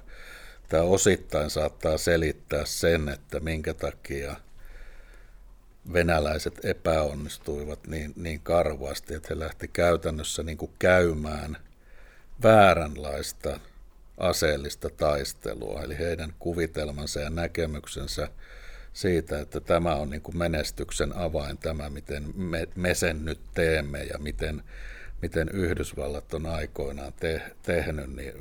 tämä 0.69 0.83
osittain 0.83 1.50
saattaa 1.50 1.99
selittää 1.99 2.65
sen, 2.65 3.09
että 3.09 3.41
minkä 3.41 3.75
takia 3.75 4.37
venäläiset 5.93 6.65
epäonnistuivat 6.65 7.87
niin, 7.87 8.12
niin 8.17 8.41
karvasti, 8.41 9.15
että 9.15 9.29
he 9.31 9.38
lähti 9.38 9.69
käytännössä 9.69 10.43
niin 10.43 10.59
kuin 10.59 10.73
käymään 10.79 11.57
vääränlaista 12.43 13.61
aseellista 14.18 14.90
taistelua, 14.90 15.82
eli 15.82 15.99
heidän 15.99 16.35
kuvitelmansa 16.38 17.20
ja 17.20 17.30
näkemyksensä 17.30 18.28
siitä, 18.92 19.40
että 19.40 19.61
tämä 19.61 19.94
on 19.94 20.11
niin 20.11 20.23
kuin 20.23 20.38
menestyksen 20.38 21.16
avain, 21.16 21.58
tämä 21.58 21.90
miten 21.90 22.25
me, 22.37 22.68
me 22.75 22.94
sen 22.94 23.25
nyt 23.25 23.40
teemme 23.54 24.02
ja 24.02 24.18
miten, 24.18 24.62
miten 25.23 25.49
Yhdysvallat 25.49 26.35
on 26.35 26.46
aikoinaan 26.46 27.12
te, 27.20 27.42
tehnyt, 27.62 28.16
niin 28.16 28.32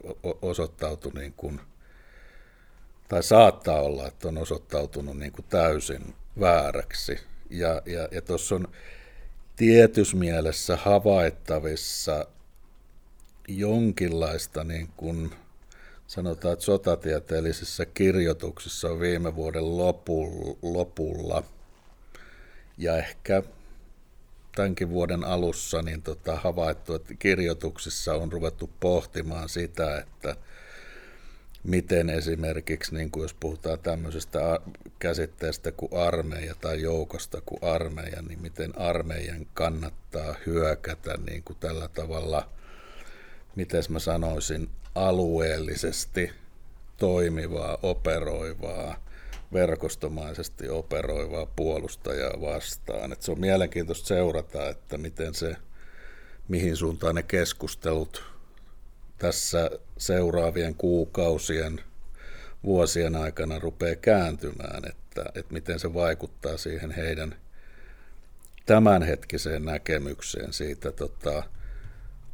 osoittautui 0.41 1.11
niin 1.15 1.33
kuin, 1.37 1.61
tai 3.07 3.23
saattaa 3.23 3.81
olla, 3.81 4.07
että 4.07 4.27
on 4.27 4.37
osoittautunut 4.37 5.17
niin 5.17 5.31
kuin 5.31 5.45
täysin 5.49 6.15
vääräksi. 6.39 7.19
Ja, 7.49 7.81
ja, 7.85 8.07
ja 8.11 8.21
tuossa 8.21 8.55
on 8.55 8.67
tietyssä 9.55 10.17
mielessä 10.17 10.75
havaittavissa 10.75 12.25
jonkinlaista 13.47 14.63
niin 14.63 14.89
kuin, 14.97 15.31
sanotaan, 16.07 16.53
että 16.53 16.65
sotatieteellisissä 16.65 17.85
kirjoituksissa 17.85 18.89
on 18.89 18.99
viime 18.99 19.35
vuoden 19.35 19.77
lopulla. 20.61 21.43
Ja 22.77 22.97
ehkä 22.97 23.43
tämänkin 24.55 24.89
vuoden 24.89 25.23
alussa 25.23 25.81
niin 25.81 26.01
tota, 26.01 26.35
havaittu, 26.35 26.93
että 26.93 27.13
kirjoituksissa 27.13 28.13
on 28.13 28.31
ruvettu 28.31 28.69
pohtimaan 28.79 29.49
sitä, 29.49 29.97
että 29.97 30.35
miten 31.63 32.09
esimerkiksi, 32.09 32.95
niin 32.95 33.11
kuin 33.11 33.21
jos 33.21 33.33
puhutaan 33.33 33.79
tämmöisestä 33.79 34.59
käsitteestä 34.99 35.71
kuin 35.71 35.93
armeija 35.93 36.55
tai 36.61 36.81
joukosta 36.81 37.41
kuin 37.45 37.63
armeija, 37.63 38.21
niin 38.21 38.41
miten 38.41 38.79
armeijan 38.79 39.47
kannattaa 39.53 40.35
hyökätä 40.45 41.17
niin 41.17 41.43
kuin 41.43 41.57
tällä 41.59 41.87
tavalla, 41.87 42.49
miten 43.55 43.83
mä 43.89 43.99
sanoisin, 43.99 44.69
alueellisesti 44.95 46.31
toimivaa, 46.97 47.77
operoivaa, 47.83 49.05
verkostomaisesti 49.53 50.69
operoivaa 50.69 51.45
puolustajaa 51.45 52.41
vastaan. 52.41 53.13
Et 53.13 53.21
se 53.21 53.31
on 53.31 53.39
mielenkiintoista 53.39 54.07
seurata, 54.07 54.69
että 54.69 54.97
miten 54.97 55.33
se, 55.33 55.55
mihin 56.47 56.75
suuntaan 56.75 57.15
ne 57.15 57.23
keskustelut 57.23 58.23
tässä 59.17 59.71
seuraavien 59.97 60.75
kuukausien, 60.75 61.81
vuosien 62.63 63.15
aikana 63.15 63.59
rupeaa 63.59 63.95
kääntymään, 63.95 64.83
että, 64.89 65.25
että 65.35 65.53
miten 65.53 65.79
se 65.79 65.93
vaikuttaa 65.93 66.57
siihen 66.57 66.91
heidän 66.91 67.35
tämänhetkiseen 68.65 69.65
näkemykseen 69.65 70.53
siitä 70.53 70.91
tota, 70.91 71.43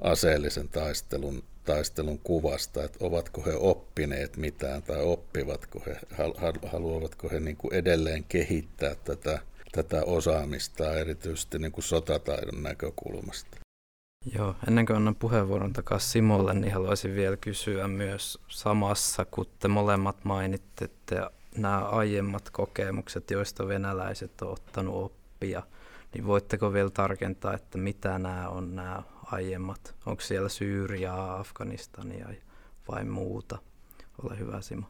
aseellisen 0.02 0.70
taistelun 0.70 1.44
taistelun 1.66 2.20
kuvasta, 2.20 2.84
että 2.84 3.06
ovatko 3.06 3.44
he 3.46 3.54
oppineet 3.56 4.38
mitään 4.38 4.84
tai 4.84 5.04
oppivatko 5.04 5.84
he, 5.86 6.00
haluavatko 6.68 7.30
he 7.30 7.40
niin 7.40 7.58
kuin 7.58 7.74
edelleen 7.74 8.24
kehittää 8.24 8.96
tätä, 8.96 9.40
tätä 9.72 10.04
osaamista 10.04 10.94
erityisesti 10.94 11.60
niin 11.60 11.72
kuin 11.72 11.84
sotataidon 11.84 12.64
näkökulmasta. 12.64 13.58
Joo, 14.36 14.56
ennen 14.68 14.86
kuin 14.86 14.98
annan 14.98 15.16
puheenvuoron 15.16 15.74
takaisin 15.74 16.10
Simolle, 16.10 16.54
niin 16.54 16.74
haluaisin 16.74 17.16
vielä 17.16 17.38
kysyä 17.38 17.88
myös 17.88 18.40
samassa, 18.48 19.26
kun 19.26 19.46
te 19.60 19.68
molemmat 19.68 20.18
mainitte 20.24 20.90
nämä 21.58 21.80
aiemmat 21.80 22.50
kokemukset, 22.50 23.32
joista 23.32 23.68
venäläiset 23.68 24.42
on 24.42 24.52
ottanut 24.52 24.96
oppia, 24.96 25.64
niin 26.14 26.26
voitteko 26.26 26.74
vielä 26.74 26.90
tarkentaa, 26.90 27.54
että 27.54 27.78
mitä 27.78 28.20
nämä 28.20 28.50
on 28.50 28.76
nämä 28.76 29.04
aiemmat? 29.32 29.96
Onko 30.06 30.22
siellä 30.22 30.50
Syyriaa, 30.50 31.40
Afganistania 31.40 32.28
vai 32.92 33.04
muuta? 33.06 33.58
Ole 34.24 34.40
hyvä 34.40 34.62
Simo. 34.62 34.88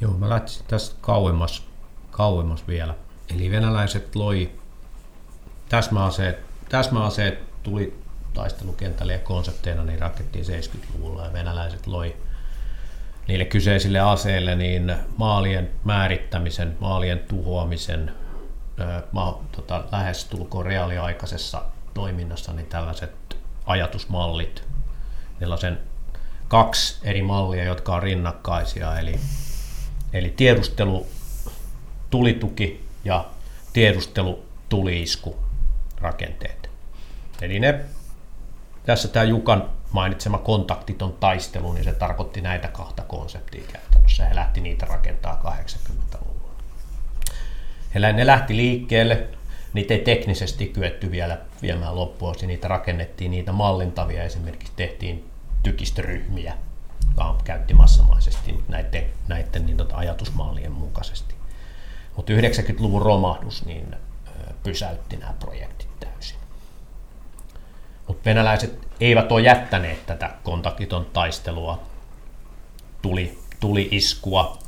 Joo, 0.00 0.12
mä 0.12 0.28
lähtisin 0.28 0.66
tästä 0.68 0.96
kauemmas, 1.00 1.66
kauemmas 2.10 2.66
vielä. 2.66 2.94
Eli 3.34 3.50
venäläiset 3.50 4.16
loi 4.16 4.50
täsmäaseet, 5.68 6.38
täsmäaseet 6.68 7.62
tuli 7.62 7.98
taistelukentälle 8.34 9.12
ja 9.12 9.18
konsepteina 9.18 9.84
niin 9.84 9.98
rakettiin 9.98 10.44
70-luvulla 10.44 11.24
ja 11.24 11.32
venäläiset 11.32 11.86
loi 11.86 12.16
niille 13.28 13.44
kyseisille 13.44 14.00
aseille 14.00 14.54
niin 14.54 14.96
maalien 15.16 15.70
määrittämisen, 15.84 16.76
maalien 16.80 17.18
tuhoamisen, 17.18 18.12
ma, 19.12 19.40
tota, 19.52 19.84
lähes 19.92 20.24
tulkoon 20.24 20.66
reaaliaikaisessa 20.66 21.62
toiminnassa 21.94 22.52
niin 22.52 22.66
tällaiset 22.66 23.36
ajatusmallit. 23.66 24.64
Sen 25.60 25.78
kaksi 26.48 26.98
eri 27.02 27.22
mallia, 27.22 27.64
jotka 27.64 27.94
on 27.94 28.02
rinnakkaisia, 28.02 28.98
eli, 28.98 29.20
eli 30.12 30.30
tiedustelu, 30.30 31.06
tulituki 32.10 32.88
ja 33.04 33.24
tiedustelu, 33.72 34.46
tuliisku 34.68 35.36
rakenteet. 36.00 36.70
Eli 37.42 37.60
ne, 37.60 37.84
tässä 38.86 39.08
tämä 39.08 39.24
Jukan 39.24 39.70
mainitsema 39.92 40.38
kontaktiton 40.38 41.12
taistelu, 41.12 41.72
niin 41.72 41.84
se 41.84 41.92
tarkoitti 41.92 42.40
näitä 42.40 42.68
kahta 42.68 43.02
konseptia 43.02 43.62
käytännössä. 43.72 44.26
He 44.28 44.34
lähti 44.34 44.60
niitä 44.60 44.86
rakentaa 44.86 45.40
80-luvulla. 45.44 46.52
He, 47.94 48.12
ne 48.12 48.26
lähti 48.26 48.56
liikkeelle 48.56 49.28
niitä 49.72 49.94
ei 49.94 50.00
teknisesti 50.00 50.66
kyetty 50.66 51.10
vielä 51.10 51.38
viemään 51.62 51.96
loppuun, 51.96 52.34
niitä 52.46 52.68
rakennettiin, 52.68 53.30
niitä 53.30 53.52
mallintavia 53.52 54.24
esimerkiksi 54.24 54.72
tehtiin 54.76 55.30
tykistöryhmiä, 55.62 56.54
jotka 57.06 57.36
käytti 57.44 57.74
massamaisesti 57.74 58.64
näiden, 58.68 59.04
näiden 59.28 59.66
niin 59.66 59.76
tota 59.76 59.96
ajatusmallien 59.96 60.72
mukaisesti. 60.72 61.34
Mutta 62.16 62.32
90-luvun 62.32 63.02
romahdus 63.02 63.64
niin 63.64 63.96
pysäytti 64.62 65.16
nämä 65.16 65.34
projektit 65.40 66.00
täysin. 66.00 66.38
Mutta 68.08 68.24
venäläiset 68.24 68.88
eivät 69.00 69.32
ole 69.32 69.40
jättäneet 69.40 70.06
tätä 70.06 70.30
kontaktiton 70.42 71.06
taistelua, 71.12 71.82
tuli, 73.02 73.38
tuli 73.60 73.88
iskua, 73.90 74.58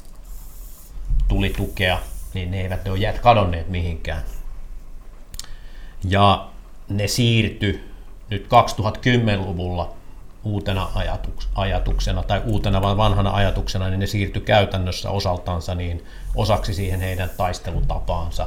tuli 1.28 1.50
tukea, 1.50 1.98
niin 2.34 2.50
ne 2.50 2.60
eivät 2.60 2.88
ole 2.88 3.18
kadonneet 3.22 3.68
mihinkään 3.68 4.22
ja 6.04 6.48
ne 6.88 7.08
siirtyi 7.08 7.90
nyt 8.30 8.46
2010-luvulla 8.46 9.94
uutena 10.44 10.88
ajatuks- 10.94 11.48
ajatuksena 11.54 12.22
tai 12.22 12.42
uutena 12.44 12.82
vai 12.82 12.96
vanhana 12.96 13.34
ajatuksena, 13.34 13.88
niin 13.88 14.00
ne 14.00 14.06
siirtyi 14.06 14.42
käytännössä 14.42 15.10
osaltansa 15.10 15.74
niin 15.74 16.04
osaksi 16.34 16.74
siihen 16.74 17.00
heidän 17.00 17.30
taistelutapaansa 17.36 18.46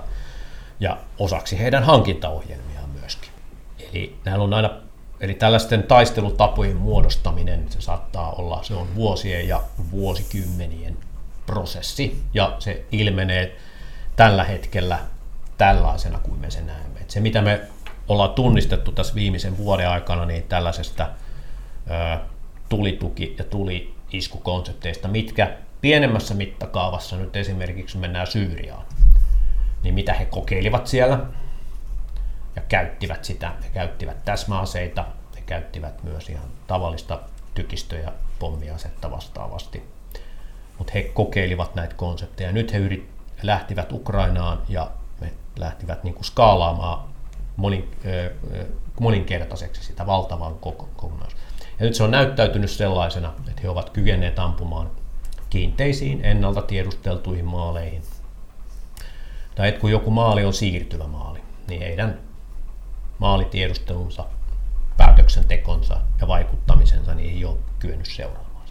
ja 0.80 0.98
osaksi 1.20 1.60
heidän 1.60 1.84
hankintaohjelmiaan 1.84 2.90
myöskin. 2.90 3.30
Eli 3.80 4.16
näillä 4.26 4.44
on 4.44 4.54
aina 4.54 4.70
Eli 5.24 5.34
tällaisten 5.34 5.84
taistelutapojen 5.84 6.78
muodostaminen, 6.78 7.66
se 7.70 7.82
saattaa 7.82 8.32
olla, 8.32 8.64
se 8.64 8.74
on 8.74 8.96
vuosien 8.96 9.48
ja 9.48 9.64
vuosikymmenien 9.92 10.98
prosessi, 11.46 12.24
ja 12.34 12.56
se 12.60 12.86
ilmenee 12.92 13.58
tällä 14.16 14.44
hetkellä 14.44 15.00
tällaisena 15.58 16.20
kuin 16.20 16.40
me 16.40 16.52
sen 16.52 16.68
näemme. 16.68 16.93
Et 17.04 17.10
se, 17.10 17.20
mitä 17.20 17.42
me 17.42 17.62
ollaan 18.08 18.34
tunnistettu 18.34 18.92
tässä 18.92 19.16
viimeisen 19.16 19.58
vuoden 19.58 19.90
aikana, 19.90 20.26
niin 20.26 20.44
tällaisesta 20.44 21.10
ö, 21.90 22.20
tulituki- 22.70 23.36
ja 23.38 23.44
tuli-iskukonsepteista, 23.44 25.08
mitkä 25.08 25.58
pienemmässä 25.82 26.34
mittakaavassa 26.34 27.18
nyt 27.18 27.36
esimerkiksi 27.36 27.98
mennään 27.98 28.28
Syyriaan, 28.28 28.86
niin 29.84 29.94
mitä 29.94 30.14
he 30.14 30.26
kokeilivat 30.26 30.88
siellä 30.88 31.20
ja 32.56 32.62
käyttivät 32.62 33.26
sitä, 33.26 33.52
he 33.64 33.70
käyttivät 33.74 34.26
täsmäaseita, 34.26 35.06
he 35.36 35.42
käyttivät 35.46 36.04
myös 36.04 36.30
ihan 36.30 36.48
tavallista 36.68 37.20
tykistö- 37.54 38.00
ja 38.00 38.12
pommiasetta 38.40 39.12
vastaavasti. 39.12 39.84
Mutta 40.78 40.94
he 40.94 41.04
kokeilivat 41.04 41.76
näitä 41.76 41.96
konsepteja. 41.96 42.52
Nyt 42.52 42.74
he 42.74 42.78
yrit, 42.78 43.10
lähtivät 43.42 43.92
Ukrainaan 43.92 44.62
ja 44.70 44.92
lähtivät 45.58 46.04
niin 46.04 46.14
kuin 46.14 46.26
skaalaamaan 46.26 47.04
monin, 47.56 47.92
moninkertaiseksi 49.00 49.84
sitä 49.84 50.06
valtavan 50.06 50.56
kokonaisuutta. 50.56 51.44
Ja 51.80 51.86
nyt 51.86 51.96
se 51.96 52.04
on 52.04 52.12
näyttäytynyt 52.12 52.72
sellaisena, 52.72 53.34
että 53.48 53.62
he 53.62 53.70
ovat 53.70 53.90
kyenneet 53.90 54.40
ampumaan 54.40 54.92
kiinteisiin 55.50 56.26
ennalta 56.26 56.62
tiedusteltuihin 56.62 57.46
maaleihin. 57.46 58.04
Tai 59.56 59.68
että 59.68 59.82
kun 59.82 59.92
joku 59.92 60.12
maali 60.12 60.46
on 60.46 60.54
siirtyvä 60.54 61.08
maali, 61.08 61.44
niin 61.68 61.82
heidän 61.82 62.20
maalitiedustelunsa, 63.20 64.26
päätöksentekonsa 64.98 65.98
ja 66.22 66.28
vaikuttamisensa 66.28 67.16
niin 67.16 67.36
ei 67.36 67.46
ole 67.46 67.58
kyennyt 67.80 68.08
seuraamaan. 68.08 68.68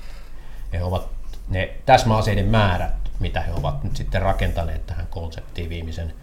He 0.72 0.82
ovat 0.82 1.08
ne 1.48 1.76
täsmäaseiden 1.86 2.46
määrät, 2.46 3.10
mitä 3.20 3.40
he 3.40 3.52
ovat 3.52 3.84
nyt 3.84 3.96
sitten 3.96 4.22
rakentaneet 4.22 4.86
tähän 4.86 5.06
konseptiin 5.06 5.68
viimeisen 5.68 6.14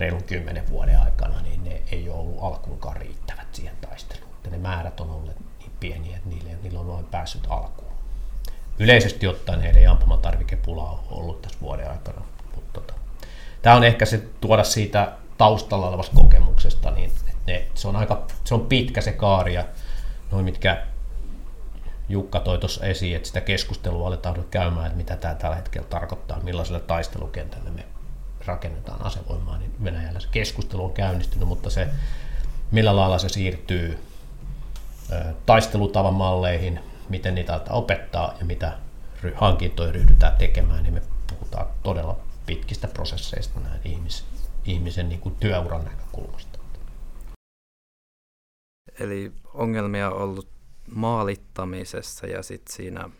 reilun 0.00 0.24
kymmenen 0.24 0.68
vuoden 0.70 1.00
aikana, 1.00 1.40
niin 1.42 1.64
ne 1.64 1.82
ei 1.92 2.08
ole 2.08 2.18
ollut 2.18 2.42
alkuunkaan 2.42 2.96
riittävät 2.96 3.54
siihen 3.54 3.76
taisteluun. 3.80 4.34
Että 4.34 4.50
ne 4.50 4.58
määrät 4.58 5.00
on 5.00 5.10
olleet 5.10 5.38
niin 5.58 5.72
pieniä, 5.80 6.16
että 6.16 6.28
niille, 6.28 6.50
niillä 6.62 6.80
on 6.80 6.88
vain 6.88 7.04
päässyt 7.04 7.46
alkuun. 7.48 7.92
Yleisesti 8.78 9.26
ottaen 9.26 9.60
heidän 9.60 9.92
ampumatarvikepula 9.92 10.90
on 10.90 11.00
ollut 11.10 11.42
tässä 11.42 11.58
vuoden 11.60 11.90
aikana. 11.90 12.22
Mutta 12.54 12.80
tota, 12.80 12.94
tämä 13.62 13.76
on 13.76 13.84
ehkä 13.84 14.06
se 14.06 14.18
tuoda 14.40 14.64
siitä 14.64 15.12
taustalla 15.38 15.88
olevasta 15.88 16.16
kokemuksesta, 16.16 16.90
niin 16.90 17.12
ne, 17.46 17.66
se, 17.74 17.88
on 17.88 17.96
aika, 17.96 18.26
se 18.44 18.54
on 18.54 18.66
pitkä 18.66 19.00
se 19.00 19.12
kaari 19.12 19.54
ja 19.54 19.64
noin 20.30 20.44
mitkä 20.44 20.86
Jukka 22.08 22.40
toi 22.40 22.58
tuossa 22.58 22.86
esiin, 22.86 23.16
että 23.16 23.26
sitä 23.26 23.40
keskustelua 23.40 24.06
aletaan 24.06 24.44
käymään, 24.50 24.86
että 24.86 24.96
mitä 24.96 25.16
tämä 25.16 25.34
tällä 25.34 25.56
hetkellä 25.56 25.86
tarkoittaa, 25.88 26.40
millaiselle 26.40 26.80
taistelukentälle 26.80 27.70
me 27.70 27.84
rakennetaan 28.46 29.02
asevoimaa, 29.02 29.58
niin 29.58 29.84
Venäjällä 29.84 30.20
se 30.20 30.28
keskustelu 30.30 30.84
on 30.84 30.92
käynnistynyt, 30.92 31.48
mutta 31.48 31.70
se 31.70 31.88
millä 32.70 32.96
lailla 32.96 33.18
se 33.18 33.28
siirtyy 33.28 33.98
taistelutavan 35.46 36.14
malleihin, 36.14 36.80
miten 37.08 37.34
niitä 37.34 37.60
opettaa 37.70 38.34
ja 38.38 38.44
mitä 38.44 38.78
hankintoja 39.34 39.92
ryhdytään 39.92 40.36
tekemään, 40.36 40.82
niin 40.82 40.94
me 40.94 41.02
puhutaan 41.26 41.66
todella 41.82 42.16
pitkistä 42.46 42.88
prosesseista 42.88 43.60
näin 43.60 43.80
ihmis, 43.84 44.24
ihmisen 44.64 45.08
niin 45.08 45.20
kuin 45.20 45.34
työuran 45.34 45.84
näkökulmasta. 45.84 46.58
Eli 49.00 49.32
ongelmia 49.54 50.10
on 50.10 50.22
ollut 50.22 50.48
maalittamisessa 50.94 52.26
ja 52.26 52.42
sitten 52.42 52.74
siinä 52.74 53.10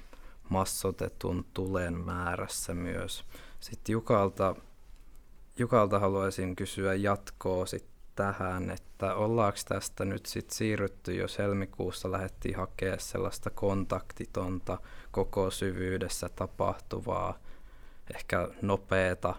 massotetun 0.48 1.46
tulen 1.54 1.94
määrässä 1.94 2.74
myös. 2.74 3.24
Sitten 3.60 3.92
Jukalta, 3.92 4.56
Jukalta 5.60 5.98
haluaisin 5.98 6.56
kysyä 6.56 6.94
jatkoa 6.94 7.66
sit 7.66 7.84
tähän, 8.16 8.70
että 8.70 9.14
ollaanko 9.14 9.58
tästä 9.68 10.04
nyt 10.04 10.26
sitten 10.26 10.56
siirrytty, 10.56 11.14
jos 11.14 11.38
helmikuussa 11.38 12.12
lähdettiin 12.12 12.56
hakemaan 12.56 13.00
sellaista 13.00 13.50
kontaktitonta 13.50 14.78
koko 15.10 15.50
syvyydessä 15.50 16.28
tapahtuvaa, 16.28 17.38
ehkä 18.14 18.48
nopeata, 18.62 19.34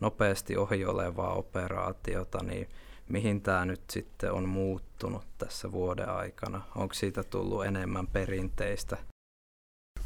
nopeasti 0.00 0.56
ohi 0.56 0.84
olevaa 0.84 1.34
operaatiota, 1.34 2.38
niin 2.42 2.68
mihin 3.08 3.40
tämä 3.40 3.64
nyt 3.64 3.82
sitten 3.90 4.32
on 4.32 4.48
muuttunut 4.48 5.24
tässä 5.38 5.72
vuoden 5.72 6.08
aikana? 6.08 6.62
Onko 6.76 6.94
siitä 6.94 7.22
tullut 7.22 7.64
enemmän 7.64 8.06
perinteistä? 8.06 8.96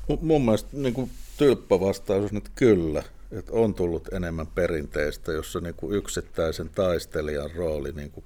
M- 0.09 0.27
mun 0.27 0.45
mielestä 0.45 0.71
niin 0.73 0.95
kuin 0.95 1.11
tylppä 1.37 1.81
vastaus 1.81 2.31
on, 2.31 2.37
että 2.37 2.51
kyllä. 2.55 3.03
Että 3.33 3.53
on 3.53 3.75
tullut 3.75 4.09
enemmän 4.13 4.47
perinteistä, 4.47 5.33
jossa 5.33 5.61
niin 5.61 5.75
kuin 5.75 5.97
yksittäisen 5.97 6.69
taistelijan 6.69 7.51
rooli 7.51 7.93
niin 7.93 8.11
kuin 8.11 8.25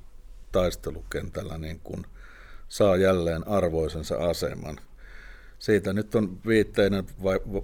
taistelukentällä 0.53 1.59
niin 1.59 1.81
kuin 1.85 2.07
saa 2.69 2.97
jälleen 2.97 3.49
arvoisensa 3.49 4.17
aseman. 4.17 4.81
Siitä 5.59 5.93
nyt 5.93 6.15
on 6.15 6.39
viitteinen 6.47 7.05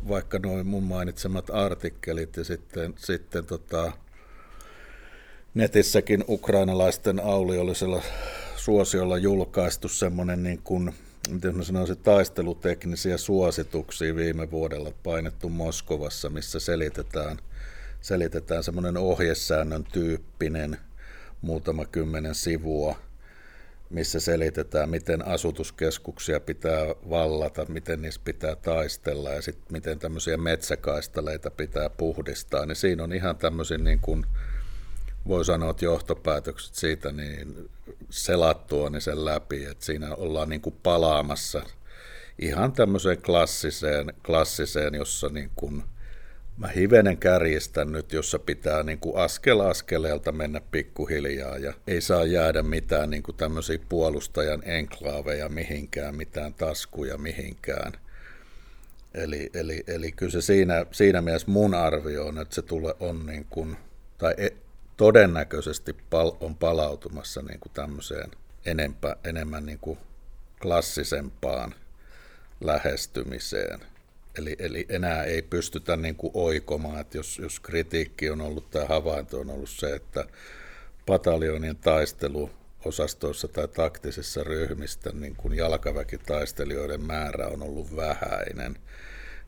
vaikka 0.09 0.39
noin 0.39 0.67
mun 0.67 0.83
mainitsemat 0.83 1.51
artikkelit 1.51 2.37
ja 2.37 2.45
sitten, 2.45 2.95
sitten 2.97 3.47
tota, 3.47 3.93
netissäkin 5.55 6.25
ukrainalaisten 6.29 7.21
auliollisella 7.21 8.03
suosiolla 8.57 9.19
julkaistu 9.19 9.89
semmoinen 9.89 10.43
niin 10.43 10.61
kuin, 10.65 10.95
miten 11.31 11.57
mä 11.57 11.63
sanoisin, 11.63 11.97
taisteluteknisiä 11.97 13.17
suosituksia 13.17 14.17
viime 14.17 14.51
vuodella 14.51 14.93
painettu 15.03 15.49
Moskovassa, 15.49 16.31
missä 16.31 16.61
selitetään, 16.61 17.39
selitetään 18.01 18.65
semmoinen 18.65 18.97
ohjesäännön 18.97 19.85
tyyppinen 19.85 20.79
muutama 21.41 21.85
kymmenen 21.85 22.35
sivua, 22.35 22.97
missä 23.91 24.21
selitetään, 24.21 24.91
miten 24.91 25.27
asutuskeskuksia 25.27 26.41
pitää 26.41 26.87
vallata, 27.11 27.67
miten 27.69 28.03
niissä 28.03 28.21
pitää 28.25 28.57
taistella 28.57 29.31
ja 29.31 29.43
sitten 29.43 29.73
miten 29.73 29.99
tämmöisiä 29.99 30.37
metsäkaistaleita 30.37 31.51
pitää 31.51 31.91
puhdistaa, 31.91 32.67
niin 32.67 32.77
siinä 32.77 33.05
on 33.05 33.13
ihan 33.13 33.37
tämmöisiä 33.37 33.79
niin 33.79 33.99
kuin 33.99 34.27
voi 35.29 35.45
sanoa, 35.45 35.71
että 35.71 35.85
johtopäätökset 35.85 36.75
siitä 36.75 37.13
niin 37.13 37.71
selattua 38.11 38.91
niin 38.91 39.01
sen 39.01 39.25
läpi, 39.25 39.65
että 39.65 39.85
siinä 39.85 40.15
ollaan 40.15 40.49
niin 40.49 40.61
kuin 40.61 40.77
palaamassa 40.83 41.63
ihan 42.39 42.73
tämmöiseen 42.73 43.23
klassiseen, 43.23 44.13
klassiseen 44.27 44.95
jossa 44.95 45.29
niin 45.29 45.51
kuin, 45.57 45.83
mä 46.57 46.69
hivenen 46.69 47.17
kärjistän 47.17 47.93
nyt, 47.93 48.13
jossa 48.13 48.39
pitää 48.39 48.83
niin 48.83 48.99
kuin 48.99 49.17
askel 49.17 49.61
askeleelta 49.61 50.33
mennä 50.33 50.61
pikkuhiljaa 50.71 51.59
ja 51.59 51.73
ei 51.87 52.01
saa 52.01 52.25
jäädä 52.25 52.63
mitään 52.63 53.11
niin 53.11 53.23
kuin 53.23 53.37
tämmöisiä 53.37 53.79
puolustajan 53.89 54.63
enklaaveja 54.65 55.49
mihinkään, 55.49 56.15
mitään 56.17 56.55
taskuja 56.55 57.19
mihinkään. 57.19 57.93
Eli, 59.15 59.51
eli, 59.55 59.85
eli 59.87 60.13
kyllä 60.13 60.33
se 60.33 60.41
siinä, 60.41 60.87
siinä 60.93 61.21
mielessä 61.21 61.51
mun 61.51 61.75
arvio 61.75 62.27
on, 62.27 62.39
että 62.39 62.55
se 62.55 62.63
tulee 62.63 62.95
on 63.01 63.27
niin 63.27 63.47
kuin, 63.51 63.77
tai 64.19 64.35
e, 64.37 64.49
todennäköisesti 65.01 65.93
pal- 66.11 66.37
on 66.41 66.57
palautumassa 66.57 67.43
niin 67.43 67.61
kuin 67.61 67.73
tämmöiseen 67.73 68.31
enempä, 68.67 69.17
enemmän 69.25 69.67
niin 69.67 69.79
kuin 69.79 69.99
klassisempaan 70.63 71.75
lähestymiseen. 72.61 73.81
Eli, 74.39 74.57
eli 74.59 74.87
enää 74.89 75.25
ei 75.25 75.43
pystytä 75.43 75.97
niin 75.97 76.17
kuin 76.17 76.31
oikomaan, 76.35 77.01
että 77.01 77.17
jos, 77.17 77.39
jos 77.39 77.61
kritiikki 77.61 78.31
on 78.31 78.41
ollut 78.41 78.71
tai 78.71 78.87
havainto 78.89 79.41
on 79.41 79.51
ollut 79.51 79.71
se, 79.71 79.95
että 79.95 80.25
pataljonien 81.07 81.77
taistelu 81.77 82.51
osastoissa 82.85 83.49
tai 83.49 83.69
taktisissa 83.69 84.45
ryhmistä 84.45 85.11
niin 85.13 85.37
kuin 85.37 85.57
jalkaväkitaistelijoiden 85.57 87.05
määrä 87.05 87.47
on 87.47 87.63
ollut 87.63 87.97
vähäinen. 87.97 88.77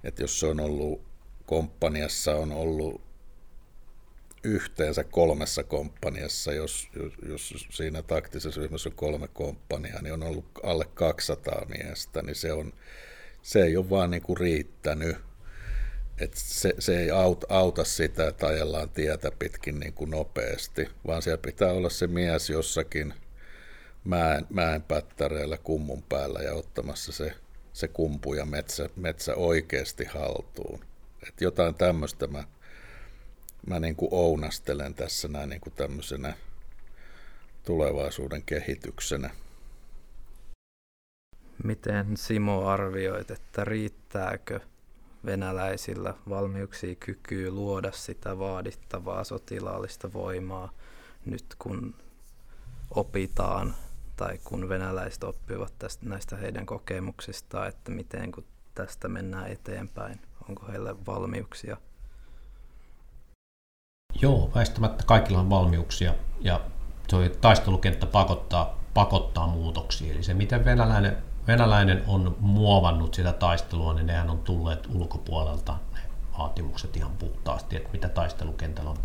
Että 0.05 0.23
jos 0.23 0.41
se 0.41 0.47
on 0.47 0.61
ollut 0.61 1.03
komppaniassa 1.47 2.35
on 2.35 2.53
ollut 2.53 3.12
yhteensä 4.45 5.05
kolmessa 5.05 5.63
komppaniassa, 5.63 6.53
jos, 6.53 6.89
jos, 7.29 7.55
siinä 7.71 8.03
taktisessa 8.03 8.61
ryhmässä 8.61 8.89
on 8.89 8.97
kolme 8.97 9.29
komppania, 9.29 9.99
niin 10.03 10.13
on 10.13 10.23
ollut 10.23 10.47
alle 10.63 10.85
200 10.95 11.67
miestä, 11.67 12.23
niin 12.23 12.35
se, 12.35 12.53
on, 12.53 12.73
se 13.43 13.63
ei 13.63 13.77
ole 13.77 13.91
vaan 13.91 14.11
niin 14.11 14.23
kuin 14.23 14.37
riittänyt. 14.37 15.17
Et 16.19 16.35
se, 16.35 16.75
se 16.79 17.01
ei 17.01 17.11
auta, 17.11 17.47
auta 17.51 17.85
sitä, 17.85 18.29
että 18.29 18.47
ajellaan 18.47 18.91
tietä 18.91 19.31
pitkin 19.39 19.81
niin 19.81 19.93
kuin 19.93 20.11
nopeasti, 20.11 20.89
vaan 21.07 21.23
siellä 21.23 21.43
pitää 21.43 21.73
olla 21.73 21.91
se 21.91 22.07
mies 22.07 22.51
jossakin 22.51 23.15
mäen, 24.05 24.47
mäen 24.51 24.83
pättäreillä 24.83 25.59
kummun 25.59 26.03
päällä 26.03 26.39
ja 26.41 26.55
ottamassa 26.55 27.13
se, 27.13 27.33
se 27.73 27.89
kumpu 27.89 28.35
ja 28.35 28.45
metsä, 28.45 28.89
metsä 28.97 29.35
oikeasti 29.35 30.05
haltuun. 30.05 30.85
Et 31.29 31.41
jotain 31.41 31.75
tämmöistä 31.75 32.27
mä 32.27 32.45
mä 33.67 33.81
niin 33.81 33.97
kuin 33.97 34.09
ounastelen 34.13 34.95
tässä 34.95 35.29
näin 35.29 35.49
niin 35.49 35.61
kuin 35.61 35.75
tämmöisenä 35.75 36.35
tulevaisuuden 37.65 38.43
kehityksenä. 38.43 39.31
Miten 41.65 42.17
Simo 42.17 42.67
arvioit, 42.67 43.31
että 43.31 43.65
riittääkö 43.65 44.61
venäläisillä 45.25 46.15
valmiuksia 46.29 46.95
kykyä 46.95 47.51
luoda 47.51 47.93
sitä 47.93 48.39
vaadittavaa 48.39 49.25
sotilaallista 49.25 50.13
voimaa 50.13 50.73
nyt 51.25 51.45
kun 51.59 51.95
opitaan 52.91 53.75
tai 54.17 54.39
kun 54.45 54.69
venäläiset 54.69 55.25
oppivat 55.25 55.73
tästä, 55.79 56.07
näistä 56.07 56.37
heidän 56.37 56.67
kokemuksistaan, 56.67 57.69
että 57.69 57.91
miten 57.91 58.33
kun 58.33 58.45
tästä 58.75 59.09
mennään 59.09 59.53
eteenpäin, 59.53 60.21
onko 60.49 60.67
heille 60.67 61.07
valmiuksia 61.07 61.77
Joo, 64.21 64.51
väistämättä 64.55 65.05
kaikilla 65.07 65.41
on 65.41 65.51
valmiuksia 65.51 66.15
ja 66.41 66.61
tuo 67.11 67.21
taistelukenttä 67.41 68.07
pakottaa, 68.07 68.79
pakottaa 68.95 69.47
muutoksia. 69.47 70.15
Eli 70.15 70.23
se, 70.23 70.35
miten 70.35 70.65
venäläinen, 70.65 71.17
venäläinen 71.47 72.03
on 72.07 72.37
muovannut 72.41 73.15
sitä 73.15 73.33
taistelua, 73.33 73.95
niin 73.95 74.07
nehän 74.07 74.31
on 74.31 74.39
tulleet 74.39 74.89
ulkopuolelta 74.95 75.75
ne 75.93 76.01
vaatimukset 76.39 76.97
ihan 76.97 77.13
puhtaasti, 77.13 77.77
että 77.77 77.89
mitä 77.93 78.09
taistelukentällä 78.09 78.91
on 78.91 78.99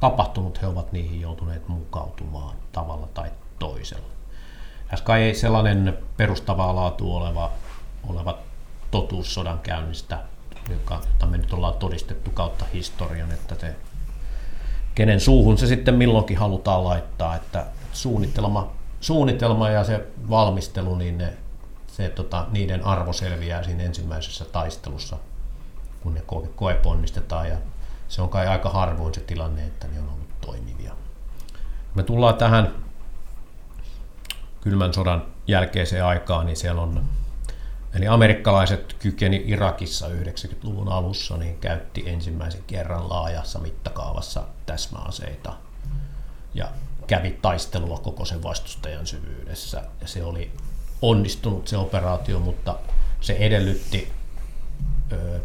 tapahtunut, 0.00 0.62
he 0.62 0.66
ovat 0.66 0.92
niihin 0.92 1.20
joutuneet 1.20 1.68
mukautumaan 1.68 2.56
tavalla 2.72 3.08
tai 3.14 3.30
toisella. 3.58 4.06
Äsken 4.92 5.16
ei 5.16 5.34
sellainen 5.34 5.98
perustavaa 6.16 6.74
laatu 6.74 7.16
oleva 7.16 7.50
oleva 8.08 8.38
totuus 8.90 9.34
sodan 9.34 9.58
käynnistä, 9.58 10.18
jota 10.70 11.26
me 11.26 11.38
nyt 11.38 11.52
ollaan 11.52 11.74
todistettu 11.74 12.30
kautta 12.30 12.64
historian, 12.72 13.32
että 13.32 13.54
se, 13.54 13.76
kenen 14.96 15.20
suuhun 15.20 15.58
se 15.58 15.66
sitten 15.66 15.94
milloinkin 15.94 16.38
halutaan 16.38 16.84
laittaa, 16.84 17.36
että 17.36 17.66
suunnitelma, 17.92 18.72
suunnitelma 19.00 19.70
ja 19.70 19.84
se 19.84 20.06
valmistelu, 20.30 20.94
niin 20.94 21.18
ne, 21.18 21.32
se, 21.86 22.08
tota, 22.08 22.46
niiden 22.50 22.84
arvo 22.84 23.12
selviää 23.12 23.62
siinä 23.62 23.82
ensimmäisessä 23.82 24.44
taistelussa, 24.44 25.16
kun 26.02 26.14
ne 26.14 26.22
koe, 26.26 26.48
koeponnistetaan 26.56 27.48
ja 27.48 27.56
se 28.08 28.22
on 28.22 28.28
kai 28.28 28.46
aika 28.46 28.70
harvoin 28.70 29.14
se 29.14 29.20
tilanne, 29.20 29.66
että 29.66 29.88
ne 29.88 30.00
on 30.00 30.08
ollut 30.08 30.40
toimivia. 30.40 30.92
Me 31.94 32.02
tullaan 32.02 32.34
tähän 32.34 32.74
kylmän 34.60 34.94
sodan 34.94 35.22
jälkeiseen 35.46 36.04
aikaan, 36.04 36.46
niin 36.46 36.56
siellä 36.56 36.82
on 36.82 37.04
Eli 37.96 38.08
amerikkalaiset 38.08 38.96
kykeni 38.98 39.42
Irakissa 39.46 40.08
90-luvun 40.08 40.88
alussa, 40.88 41.36
niin 41.36 41.58
käytti 41.58 42.08
ensimmäisen 42.08 42.62
kerran 42.66 43.08
laajassa 43.08 43.58
mittakaavassa 43.58 44.44
täsmäaseita 44.66 45.52
ja 46.54 46.68
kävi 47.06 47.38
taistelua 47.42 47.98
koko 47.98 48.24
sen 48.24 48.42
vastustajan 48.42 49.06
syvyydessä. 49.06 49.82
Ja 50.00 50.08
se 50.08 50.24
oli 50.24 50.52
onnistunut 51.02 51.68
se 51.68 51.76
operaatio, 51.76 52.40
mutta 52.40 52.78
se 53.20 53.32
edellytti 53.32 54.12
ö, 55.12 55.40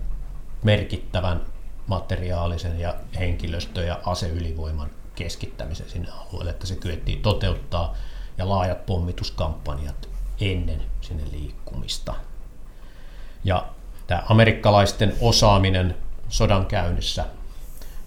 merkittävän 0.63 1.41
materiaalisen 1.87 2.79
ja 2.79 2.95
henkilöstö- 3.19 3.85
ja 3.85 3.99
aseylivoiman 4.05 4.89
keskittämisen 5.15 5.89
sinne 5.89 6.09
alueelle, 6.11 6.51
että 6.51 6.67
se 6.67 6.75
kyettiin 6.75 7.21
toteuttaa 7.21 7.95
ja 8.37 8.49
laajat 8.49 8.85
pommituskampanjat 8.85 10.09
ennen 10.41 10.81
sinne 11.01 11.23
liikkumista. 11.31 12.15
Ja 13.43 13.65
tämä 14.07 14.23
amerikkalaisten 14.29 15.13
osaaminen 15.21 15.95
sodan 16.29 16.65
käynnissä, 16.65 17.25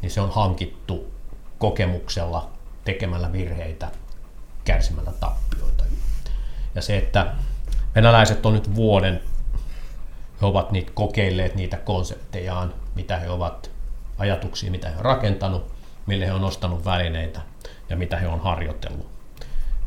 niin 0.02 0.10
se 0.10 0.20
on 0.20 0.30
hankittu 0.30 1.12
kokemuksella, 1.58 2.50
tekemällä 2.84 3.32
virheitä, 3.32 3.90
kärsimällä 4.64 5.12
tappioita. 5.12 5.84
Ja 6.74 6.82
se, 6.82 6.96
että 6.96 7.32
venäläiset 7.94 8.46
on 8.46 8.52
nyt 8.52 8.74
vuoden, 8.74 9.22
he 10.40 10.46
ovat 10.46 10.72
niitä 10.72 10.92
kokeilleet 10.94 11.54
niitä 11.54 11.76
konseptejaan, 11.76 12.74
mitä 12.94 13.16
he 13.16 13.30
ovat, 13.30 13.70
ajatuksia, 14.18 14.70
mitä 14.70 14.88
he 14.88 14.94
ovat 14.94 15.04
rakentanut, 15.04 15.74
mille 16.06 16.26
he 16.26 16.32
on 16.32 16.44
ostanut 16.44 16.84
välineitä 16.84 17.40
ja 17.88 17.96
mitä 17.96 18.16
he 18.16 18.28
on 18.28 18.40
harjoitellut. 18.40 19.08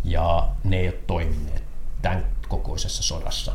Ja 0.04 0.48
ne 0.64 0.78
ei 0.78 0.88
ole 0.88 0.98
toimineet 1.08 1.64
tämän 2.02 2.26
kokoisessa 2.48 3.04
sodassa. 3.04 3.54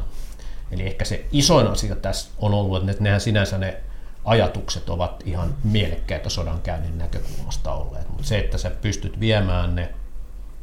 Eli 0.72 0.86
ehkä 0.86 1.04
se 1.04 1.24
isoin 1.32 1.66
asia 1.66 1.96
tässä 1.96 2.30
on 2.38 2.54
ollut, 2.54 2.88
että 2.88 3.02
nehän 3.02 3.20
sinänsä 3.20 3.58
ne 3.58 3.76
ajatukset 4.24 4.90
ovat 4.90 5.22
ihan 5.26 5.54
mielekkäitä 5.64 6.28
sodankäynnin 6.28 6.98
näkökulmasta 6.98 7.72
olleet, 7.72 8.08
mutta 8.08 8.24
se, 8.24 8.38
että 8.38 8.58
sä 8.58 8.70
pystyt 8.70 9.20
viemään 9.20 9.74
ne 9.74 9.94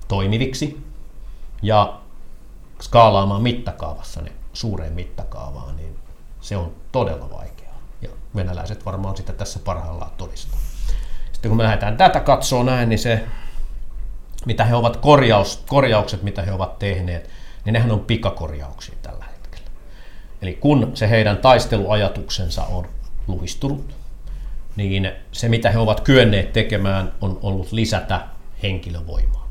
toimiviksi 0.07 0.83
ja 1.61 1.99
skaalaamaan 2.81 3.41
mittakaavassa 3.41 4.21
ne 4.21 4.31
suureen 4.53 4.93
mittakaavaan, 4.93 5.75
niin 5.75 5.99
se 6.41 6.57
on 6.57 6.75
todella 6.91 7.29
vaikeaa. 7.29 7.79
Ja 8.01 8.09
venäläiset 8.35 8.85
varmaan 8.85 9.17
sitä 9.17 9.33
tässä 9.33 9.59
parhaillaan 9.59 10.11
todistaa. 10.17 10.59
Sitten 11.31 11.49
kun 11.49 11.57
me 11.57 11.63
lähdetään 11.63 11.97
tätä 11.97 12.19
katsoa 12.19 12.63
näin, 12.63 12.89
niin 12.89 12.99
se, 12.99 13.25
mitä 14.45 14.65
he 14.65 14.75
ovat 14.75 14.97
korjaus, 14.97 15.63
korjaukset, 15.67 16.23
mitä 16.23 16.41
he 16.41 16.51
ovat 16.51 16.79
tehneet, 16.79 17.29
niin 17.65 17.73
nehän 17.73 17.91
on 17.91 17.99
pikakorjauksia. 17.99 18.95
Eli 20.41 20.53
kun 20.53 20.91
se 20.93 21.09
heidän 21.09 21.37
taisteluajatuksensa 21.37 22.63
on 22.63 22.87
luistunut, 23.27 23.95
niin 24.75 25.11
se 25.31 25.49
mitä 25.49 25.71
he 25.71 25.77
ovat 25.77 25.99
kyenneet 25.99 26.53
tekemään 26.53 27.13
on 27.21 27.39
ollut 27.41 27.71
lisätä 27.71 28.27
henkilövoimaa. 28.63 29.49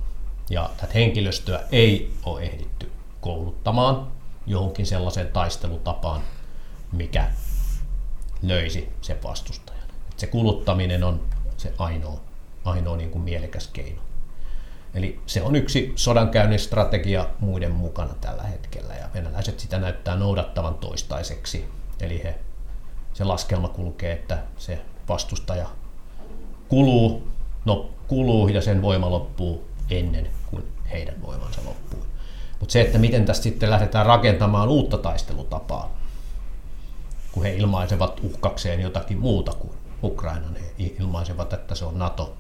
Ja 0.51 0.70
tätä 0.77 0.92
henkilöstöä 0.94 1.61
ei 1.72 2.12
ole 2.24 2.42
ehditty 2.42 2.92
kouluttamaan 3.20 4.07
johonkin 4.46 4.87
sellaiseen 4.87 5.29
taistelutapaan, 5.29 6.20
mikä 6.92 7.31
löisi 8.42 8.88
sen 9.01 9.22
vastustajan. 9.22 9.88
Se 10.16 10.27
kuluttaminen 10.27 11.05
on 11.05 11.20
se 11.57 11.72
ainoa, 11.79 12.20
ainoa 12.64 12.96
niin 12.96 13.11
kuin 13.11 13.22
mielekäs 13.22 13.68
keino. 13.72 14.07
Eli 14.98 15.20
se 15.26 15.42
on 15.42 15.56
yksi 15.56 15.92
sodankäynnin 15.96 16.58
strategia 16.58 17.26
muiden 17.40 17.72
mukana 17.72 18.14
tällä 18.20 18.42
hetkellä 18.42 18.94
ja 18.94 19.08
venäläiset 19.14 19.61
sitä 19.61 19.78
näyttää 19.78 20.16
noudattavan 20.16 20.74
toistaiseksi. 20.74 21.68
Eli 22.00 22.22
he, 22.24 22.38
se 23.14 23.24
laskelma 23.24 23.68
kulkee, 23.68 24.12
että 24.12 24.38
se 24.56 24.78
vastustaja 25.08 25.66
kuluu, 26.68 27.28
no, 27.64 27.90
kuluu 28.08 28.48
ja 28.48 28.62
sen 28.62 28.82
voima 28.82 29.11
loppuu 29.11 29.64
ennen 29.90 30.30
kuin 30.50 30.64
heidän 30.90 31.22
voimansa 31.22 31.61
loppuu. 31.64 32.06
Mutta 32.61 32.72
se, 32.72 32.80
että 32.80 32.98
miten 32.98 33.24
tästä 33.24 33.42
sitten 33.42 33.70
lähdetään 33.70 34.06
rakentamaan 34.06 34.68
uutta 34.68 34.98
taistelutapaa, 34.98 35.96
kun 37.32 37.42
he 37.42 37.56
ilmaisevat 37.56 38.20
uhkakseen 38.22 38.80
jotakin 38.80 39.18
muuta 39.18 39.52
kuin 39.52 39.72
Ukrainan, 40.02 40.56
he 40.56 40.72
ilmaisevat, 40.78 41.52
että 41.52 41.74
se 41.74 41.84
on 41.84 41.98
NATO 41.98 42.37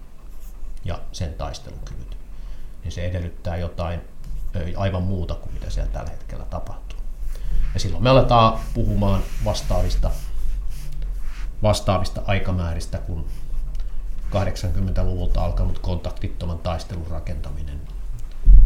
ja 0.84 0.98
sen 1.12 1.34
taistelukyvyt 1.34 2.17
niin 2.88 2.94
se 2.94 3.06
edellyttää 3.06 3.56
jotain 3.56 4.00
aivan 4.76 5.02
muuta 5.02 5.34
kuin 5.34 5.52
mitä 5.52 5.70
siellä 5.70 5.92
tällä 5.92 6.10
hetkellä 6.10 6.44
tapahtuu. 6.44 6.98
Ja 7.74 7.80
silloin 7.80 8.02
me 8.02 8.10
aletaan 8.10 8.58
puhumaan 8.74 9.22
vastaavista, 9.44 10.10
vastaavista 11.62 12.22
aikamääristä, 12.26 12.98
kun 12.98 13.26
80-luvulta 14.30 15.44
alkanut 15.44 15.78
kontaktittoman 15.78 16.58
taistelun 16.58 17.06
rakentaminen, 17.10 17.80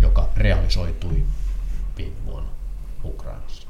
joka 0.00 0.28
realisoitui 0.37 1.24
viime 1.96 2.16
vuonna 2.26 2.50
Ukrainassa. 3.04 3.68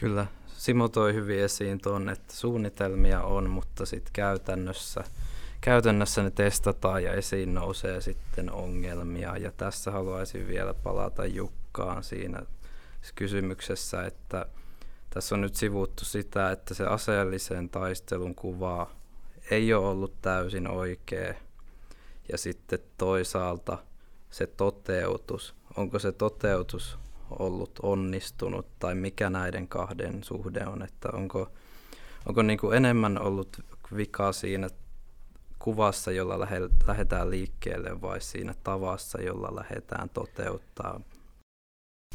Kyllä, 0.00 0.26
Simo 0.56 0.88
toi 0.88 1.14
hyvin 1.14 1.40
esiin 1.40 1.80
tuon, 1.80 2.08
että 2.08 2.36
suunnitelmia 2.36 3.22
on, 3.22 3.50
mutta 3.50 3.86
sitten 3.86 4.12
käytännössä– 4.12 5.04
käytännössä 5.60 6.22
ne 6.22 6.30
testataan 6.30 7.04
ja 7.04 7.12
esiin 7.12 7.54
nousee 7.54 8.00
sitten 8.00 8.52
ongelmia. 8.52 9.36
Ja 9.36 9.52
tässä 9.52 9.90
haluaisin 9.90 10.48
vielä 10.48 10.74
palata 10.74 11.26
Jukkaan 11.26 12.04
siinä 12.04 12.42
kysymyksessä, 13.14 14.06
että 14.06 14.46
tässä 15.10 15.34
on 15.34 15.40
nyt 15.40 15.54
sivuttu 15.54 16.04
sitä, 16.04 16.50
että 16.50 16.74
se 16.74 16.86
aseellisen 16.86 17.68
taistelun 17.68 18.34
kuva 18.34 18.90
ei 19.50 19.74
ole 19.74 19.86
ollut 19.86 20.22
täysin 20.22 20.68
oikea. 20.68 21.34
Ja 22.32 22.38
sitten 22.38 22.78
toisaalta 22.98 23.78
se 24.30 24.46
toteutus, 24.46 25.54
onko 25.76 25.98
se 25.98 26.12
toteutus 26.12 26.98
ollut 27.30 27.78
onnistunut 27.82 28.66
tai 28.78 28.94
mikä 28.94 29.30
näiden 29.30 29.68
kahden 29.68 30.24
suhde 30.24 30.66
on, 30.66 30.82
että 30.82 31.08
onko, 31.12 31.52
onko 32.26 32.42
niin 32.42 32.58
kuin 32.58 32.76
enemmän 32.76 33.22
ollut 33.22 33.60
vika 33.96 34.32
siinä 34.32 34.68
kuvassa, 35.58 36.10
jolla 36.10 36.40
lähdetään 36.86 37.30
liikkeelle 37.30 38.00
vai 38.00 38.20
siinä 38.20 38.54
tavassa, 38.64 39.22
jolla 39.22 39.56
lähdetään 39.56 40.08
toteuttaa? 40.08 41.00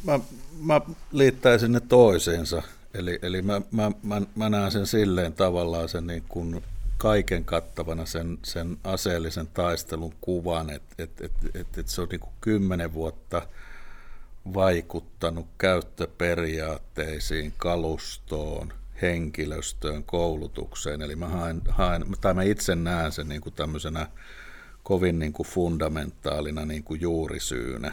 Mä, 0.04 0.20
mä 0.60 0.80
liittäisin 1.12 1.72
ne 1.72 1.80
toisiinsa. 1.80 2.62
Eli, 2.94 3.18
eli 3.22 3.42
mä, 3.42 3.60
mä, 3.70 3.92
mä, 4.02 4.22
mä 4.36 4.48
näen 4.48 4.72
sen 4.72 4.86
silleen 4.86 5.32
tavallaan 5.32 5.88
sen 5.88 6.06
niin 6.06 6.24
kuin 6.28 6.64
kaiken 6.98 7.44
kattavana 7.44 8.06
sen, 8.06 8.38
sen 8.42 8.78
aseellisen 8.84 9.46
taistelun 9.46 10.14
kuvan, 10.20 10.70
että 10.70 10.94
et, 10.98 11.20
et, 11.20 11.32
et, 11.54 11.78
et 11.78 11.88
se 11.88 12.02
on 12.02 12.08
niin 12.08 12.20
kuin 12.20 12.32
kymmenen 12.40 12.94
vuotta 12.94 13.42
vaikuttanut 14.54 15.46
käyttöperiaatteisiin, 15.58 17.52
kalustoon– 17.56 18.72
henkilöstöön, 19.02 20.04
koulutukseen. 20.04 21.02
Eli 21.02 21.16
mä 21.16 21.28
haen, 21.28 21.62
haen 21.68 22.04
tai 22.20 22.34
mä 22.34 22.42
itse 22.42 22.74
näen 22.74 23.12
sen 23.12 23.28
niin 23.28 23.40
kuin 23.40 23.54
tämmöisenä 23.54 24.06
kovin 24.82 25.18
niin 25.18 25.32
kuin 25.32 25.46
fundamentaalina 25.46 26.64
niin 26.64 26.84
kuin 26.84 27.00
juurisyynä. 27.00 27.92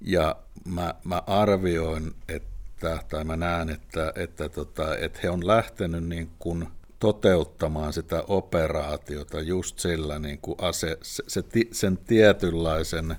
Ja 0.00 0.36
mä, 0.64 0.94
mä 1.04 1.22
arvioin, 1.26 2.14
että, 2.28 2.98
tai 3.08 3.24
mä 3.24 3.36
näen, 3.36 3.70
että, 3.70 4.12
että, 4.16 4.48
tota, 4.48 4.96
että 4.96 5.18
he 5.22 5.30
on 5.30 5.46
lähtenyt 5.46 6.04
niin 6.04 6.30
kuin 6.38 6.68
toteuttamaan 6.98 7.92
sitä 7.92 8.22
operaatiota 8.22 9.40
just 9.40 9.78
sillä 9.78 10.18
niin 10.18 10.38
kuin 10.38 10.56
ase, 10.60 10.98
se, 11.02 11.22
se, 11.26 11.42
sen 11.72 11.98
tietynlaisen 11.98 13.16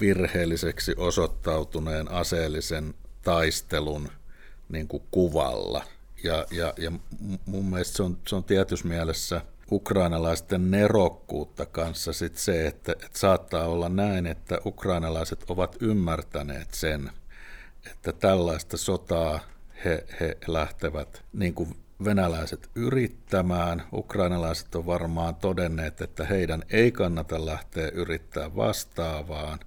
virheelliseksi 0.00 0.94
osoittautuneen 0.96 2.10
aseellisen 2.10 2.94
taistelun– 3.22 4.08
niin 4.68 4.88
kuin 4.88 5.02
kuvalla. 5.10 5.84
Ja, 6.24 6.46
ja, 6.50 6.74
ja 6.78 6.92
mun 7.46 7.64
mielestä 7.64 7.96
se 7.96 8.02
on, 8.02 8.18
se 8.28 8.36
on 8.36 8.44
tietyssä 8.44 8.88
mielessä 8.88 9.40
ukrainalaisten 9.72 10.70
nerokkuutta 10.70 11.66
kanssa 11.66 12.12
sit 12.12 12.36
se, 12.36 12.66
että, 12.66 12.92
että 12.92 13.18
saattaa 13.18 13.66
olla 13.66 13.88
näin, 13.88 14.26
että 14.26 14.58
ukrainalaiset 14.66 15.44
ovat 15.48 15.76
ymmärtäneet 15.80 16.74
sen, 16.74 17.10
että 17.90 18.12
tällaista 18.12 18.76
sotaa 18.76 19.40
he, 19.84 20.06
he 20.20 20.36
lähtevät 20.46 21.22
niin 21.32 21.54
kuin 21.54 21.76
venäläiset 22.04 22.70
yrittämään. 22.74 23.82
Ukrainalaiset 23.92 24.74
on 24.74 24.86
varmaan 24.86 25.34
todenneet, 25.34 26.00
että 26.00 26.24
heidän 26.24 26.62
ei 26.70 26.92
kannata 26.92 27.46
lähteä 27.46 27.88
yrittää 27.88 28.56
vastaavaan, 28.56 29.60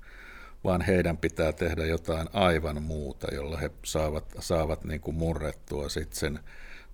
vaan 0.66 0.82
heidän 0.82 1.18
pitää 1.18 1.54
tehdä 1.54 1.86
jotain 1.86 2.28
aivan 2.34 2.82
muuta, 2.82 3.36
jolla 3.36 3.58
he 3.58 3.72
saavat, 3.84 4.36
saavat 4.40 4.84
niin 4.84 5.02
kuin 5.02 5.16
murrettua 5.16 5.90
sitten 5.90 6.20
sen 6.20 6.40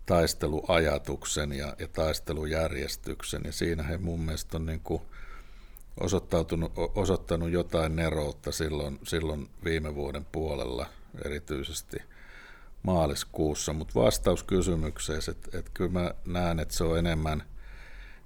taisteluajatuksen 0.06 1.54
ja, 1.54 1.76
ja 1.80 1.88
taistelujärjestyksen. 1.88 3.42
Ja 3.46 3.52
siinä 3.52 3.84
he 3.84 3.98
mun 3.98 4.20
mielestä 4.20 4.58
on 4.58 4.66
niin 4.66 4.82
kuin 4.84 5.02
osoittautunut, 6.00 6.72
osoittanut 6.96 7.50
jotain 7.50 7.96
neroutta 7.96 8.52
silloin, 8.52 9.00
silloin 9.04 9.50
viime 9.64 9.96
vuoden 9.96 10.26
puolella 10.32 10.86
erityisesti 11.26 11.98
maaliskuussa. 12.84 13.74
Mutta 13.74 14.00
vastaus 14.00 14.44
kysymykseen, 14.44 15.22
että, 15.30 15.58
että 15.58 15.72
kyllä 15.74 15.92
mä 15.92 16.14
näen, 16.26 16.60
että 16.60 16.74
se 16.74 16.84
on 16.84 16.98
enemmän, 16.98 17.44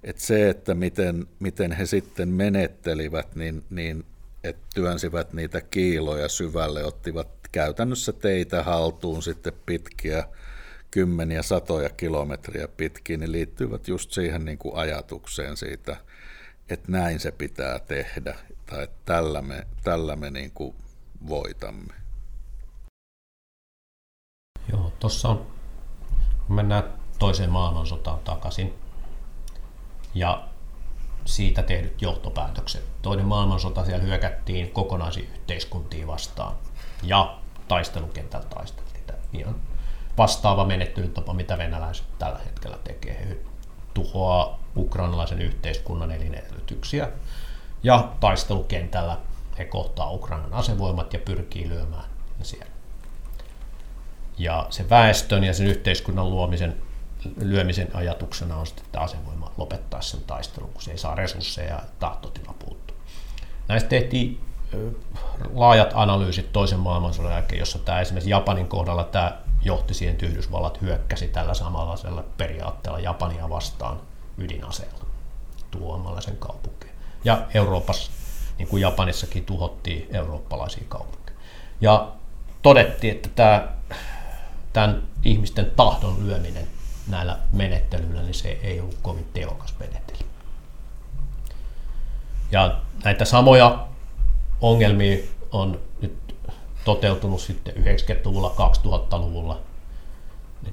että 0.03 0.21
se, 0.21 0.49
että 0.49 0.75
miten, 0.75 1.27
miten 1.39 1.71
he 1.71 1.85
sitten 1.85 2.29
menettelivät, 2.29 3.35
niin, 3.35 3.63
niin 3.69 4.05
että 4.49 4.65
työnsivät 4.75 5.33
niitä 5.33 5.61
kiiloja 5.61 6.29
syvälle, 6.29 6.85
ottivat 6.85 7.27
käytännössä 7.51 8.13
teitä 8.13 8.63
haltuun 8.63 9.23
sitten 9.23 9.53
pitkiä 9.65 10.23
kymmeniä, 10.91 11.43
satoja 11.43 11.89
kilometriä 11.89 12.67
pitkin, 12.67 13.19
niin 13.19 13.31
liittyvät 13.31 13.87
just 13.87 14.11
siihen 14.11 14.45
niin 14.45 14.57
kuin 14.57 14.75
ajatukseen 14.75 15.57
siitä, 15.57 15.97
että 16.69 16.91
näin 16.91 17.19
se 17.19 17.31
pitää 17.31 17.79
tehdä, 17.79 18.35
tai 18.65 18.83
että 18.83 18.97
tällä 19.05 19.41
me, 19.41 19.67
tällä 19.83 20.15
me 20.15 20.29
niin 20.29 20.51
kuin 20.51 20.75
voitamme. 21.27 21.93
Joo, 24.71 24.93
tuossa 24.99 25.29
on, 25.29 25.47
mennään 26.49 26.83
toiseen 27.19 27.49
maailmansotaan 27.49 28.19
takaisin, 28.19 28.73
ja 30.15 30.47
siitä 31.25 31.63
tehdyt 31.63 32.01
johtopäätökset. 32.01 32.83
Toinen 33.01 33.25
maailmansota 33.25 33.85
siellä 33.85 34.03
hyökättiin 34.03 34.71
kokonaisiin 34.71 35.29
yhteiskuntiin 35.33 36.07
vastaan, 36.07 36.55
ja 37.03 37.37
taistelukentällä 37.67 38.45
taisteltiin. 38.45 38.85
Ihan 39.33 39.55
vastaava 40.17 40.65
menettelytapa, 40.65 41.33
mitä 41.33 41.57
venäläiset 41.57 42.05
tällä 42.19 42.39
hetkellä 42.39 42.77
tekee. 42.83 43.25
He 43.29 43.37
tuhoaa 43.93 44.59
ukrainalaisen 44.75 45.41
yhteiskunnan 45.41 46.11
elinedellytyksiä 46.11 47.09
ja 47.83 48.11
taistelukentällä 48.19 49.17
he 49.57 49.65
kohtaa 49.65 50.11
Ukrainan 50.11 50.53
asevoimat 50.53 51.13
ja 51.13 51.19
pyrkii 51.19 51.69
lyömään 51.69 52.05
ne 52.39 52.45
siellä. 52.45 52.71
Ja 54.37 54.67
se 54.69 54.89
väestön 54.89 55.43
ja 55.43 55.53
sen 55.53 55.67
yhteiskunnan 55.67 56.29
luomisen, 56.29 56.77
lyömisen 57.41 57.95
ajatuksena 57.95 58.57
on 58.57 58.67
sitten, 58.67 58.85
että 58.85 58.99
asevoima 58.99 59.51
lopettaa 59.57 60.01
sen 60.01 60.21
taistelun, 60.27 60.69
kun 60.69 60.81
se 60.81 60.91
ei 60.91 60.97
saa 60.97 61.15
resursseja 61.15 61.69
ja 61.69 61.83
tahtotila 61.99 62.55
puuttuu. 62.59 62.97
Näistä 63.67 63.89
tehtiin 63.89 64.41
laajat 65.53 65.91
analyysit 65.93 66.51
toisen 66.53 66.79
maailmansodan 66.79 67.31
jälkeen, 67.31 67.59
jossa 67.59 67.79
tämä 67.79 68.01
esimerkiksi 68.01 68.29
Japanin 68.29 68.67
kohdalla 68.67 69.03
tämä 69.03 69.37
johti 69.61 69.93
siihen, 69.93 70.13
että 70.13 70.25
Yhdysvallat 70.25 70.81
hyökkäsi 70.81 71.27
tällä 71.27 71.53
samalla 71.53 72.23
periaatteella 72.37 72.99
Japania 72.99 73.49
vastaan 73.49 74.01
ydinaseella 74.37 75.05
tuomalla 75.71 76.21
sen 76.21 76.37
kaupunkiin. 76.37 76.91
Ja 77.23 77.41
Euroopassa, 77.53 78.11
niin 78.57 78.67
kuin 78.67 78.81
Japanissakin, 78.81 79.45
tuhottiin 79.45 80.15
eurooppalaisia 80.15 80.83
kaupunkeja. 80.89 81.37
Ja 81.81 82.11
todettiin, 82.61 83.15
että 83.15 83.29
tämä, 83.35 83.67
tämän 84.73 85.03
ihmisten 85.23 85.71
tahdon 85.75 86.27
lyöminen 86.27 86.67
näillä 87.07 87.37
menettelyillä, 87.51 88.21
niin 88.21 88.33
se 88.33 88.59
ei 88.63 88.79
ollut 88.79 88.97
kovin 89.01 89.27
tehokas 89.33 89.75
menettely. 89.79 90.19
Ja 92.51 92.81
näitä 93.03 93.25
samoja 93.25 93.87
ongelmia 94.61 95.17
on 95.51 95.79
nyt 96.01 96.35
toteutunut 96.85 97.41
sitten 97.41 97.73
90-luvulla, 97.75 98.55
2000-luvulla 98.85 99.59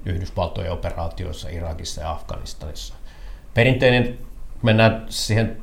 Yhdysvaltojen 0.04 0.72
operaatioissa 0.72 1.48
Irakissa 1.48 2.00
ja 2.00 2.10
Afganistanissa. 2.10 2.94
Perinteinen, 3.54 4.18
mennään 4.62 5.06
siihen 5.08 5.62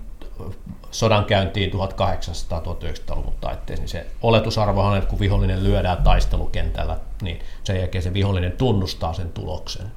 sodan 0.92 1.26
käyntiin 1.26 1.72
1800-1900-luvun 1.74 3.36
taitteessa, 3.42 3.82
niin 3.82 3.90
se 3.90 4.08
oletusarvohan 4.22 4.98
että 4.98 5.10
kun 5.10 5.20
vihollinen 5.20 5.64
lyödään 5.64 6.04
taistelukentällä, 6.04 6.98
niin 7.22 7.40
sen 7.64 7.80
jälkeen 7.80 8.04
se 8.04 8.14
vihollinen 8.14 8.52
tunnustaa 8.52 9.14
sen 9.14 9.32
tuloksen. 9.32 9.92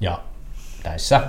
Ja 0.00 0.20
näissä 0.84 1.20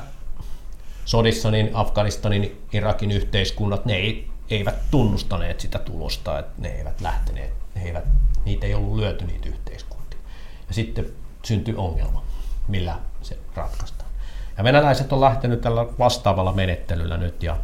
sodissa 1.06 1.52
niin 1.52 1.70
Afganistanin, 1.74 2.62
Irakin 2.74 3.12
yhteiskunnat, 3.12 3.86
ne 3.86 3.94
ei, 3.96 4.30
eivät 4.50 4.76
tunnustaneet 4.92 5.60
sitä 5.60 5.80
tulosta, 5.80 6.40
että 6.40 6.62
ne 6.62 6.70
eivät 6.70 7.02
lähteneet, 7.02 7.54
ne 7.76 7.84
eivät, 7.84 8.04
niitä 8.46 8.66
ei 8.66 8.74
ollut 8.74 8.96
lyöty 8.96 9.26
niitä 9.26 9.50
yhteiskuntia. 9.50 10.20
Ja 10.68 10.74
sitten 10.74 11.06
syntyi 11.44 11.76
ongelma, 11.76 12.24
millä 12.68 13.00
se 13.22 13.38
ratkaistaan. 13.56 14.10
Ja 14.58 14.64
venäläiset 14.64 15.14
on 15.14 15.22
lähtenyt 15.22 15.62
tällä 15.62 15.86
vastaavalla 16.00 16.54
menettelyllä 16.54 17.18
nyt, 17.18 17.44
ja, 17.44 17.58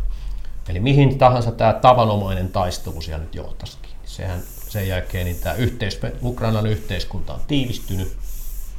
eli 0.70 0.80
mihin 0.80 1.18
tahansa 1.18 1.52
tämä 1.52 1.74
tavanomainen 1.74 2.50
taistelu 2.50 3.02
siellä 3.02 3.24
nyt 3.24 3.36
johtaisikin. 3.36 3.92
Sehän 4.06 4.42
sen 4.70 4.88
jälkeen 4.88 5.26
niin 5.26 5.40
tämä 5.40 5.56
yhteis, 5.56 6.00
Ukrainan 6.24 6.68
yhteiskunta 6.68 7.34
on 7.34 7.42
tiivistynyt 7.48 8.18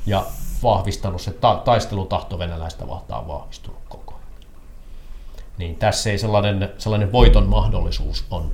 ja 0.06 0.26
vahvistanut 0.64 1.22
se 1.22 1.30
ta- 1.30 1.62
taistelutahto 1.64 2.38
venäläistä 2.38 2.88
vahtaa 2.88 3.28
vahvistunut 3.28 3.80
koko 3.88 4.14
ajan. 4.14 4.24
Niin 5.58 5.76
tässä 5.76 6.10
ei 6.10 6.18
sellainen, 6.18 6.72
sellainen 6.78 7.12
voiton 7.12 7.46
mahdollisuus 7.46 8.24
on 8.30 8.52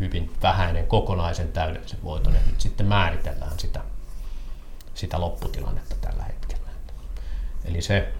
hyvin 0.00 0.32
vähäinen 0.42 0.86
kokonaisen 0.86 1.52
täydellisen 1.52 1.98
voiton, 2.04 2.36
että 2.36 2.50
nyt 2.50 2.60
sitten 2.60 2.86
määritellään 2.86 3.58
sitä, 3.58 3.80
sitä 4.94 5.20
lopputilannetta 5.20 5.94
tällä 6.00 6.22
hetkellä. 6.22 6.70
Eli 7.64 7.82
se 7.82 8.12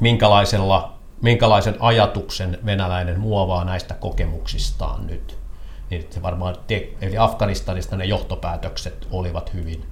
minkälaisella, 0.00 0.98
minkälaisen 1.22 1.76
ajatuksen 1.80 2.58
venäläinen 2.64 3.20
muovaa 3.20 3.64
näistä 3.64 3.94
kokemuksistaan 3.94 5.06
nyt. 5.06 5.38
Niin 5.90 6.06
se 6.10 6.22
varmaan 6.22 6.56
te, 6.66 6.88
eli 7.00 7.18
Afganistanista 7.18 7.96
ne 7.96 8.04
johtopäätökset 8.04 9.08
olivat 9.10 9.54
hyvin 9.54 9.86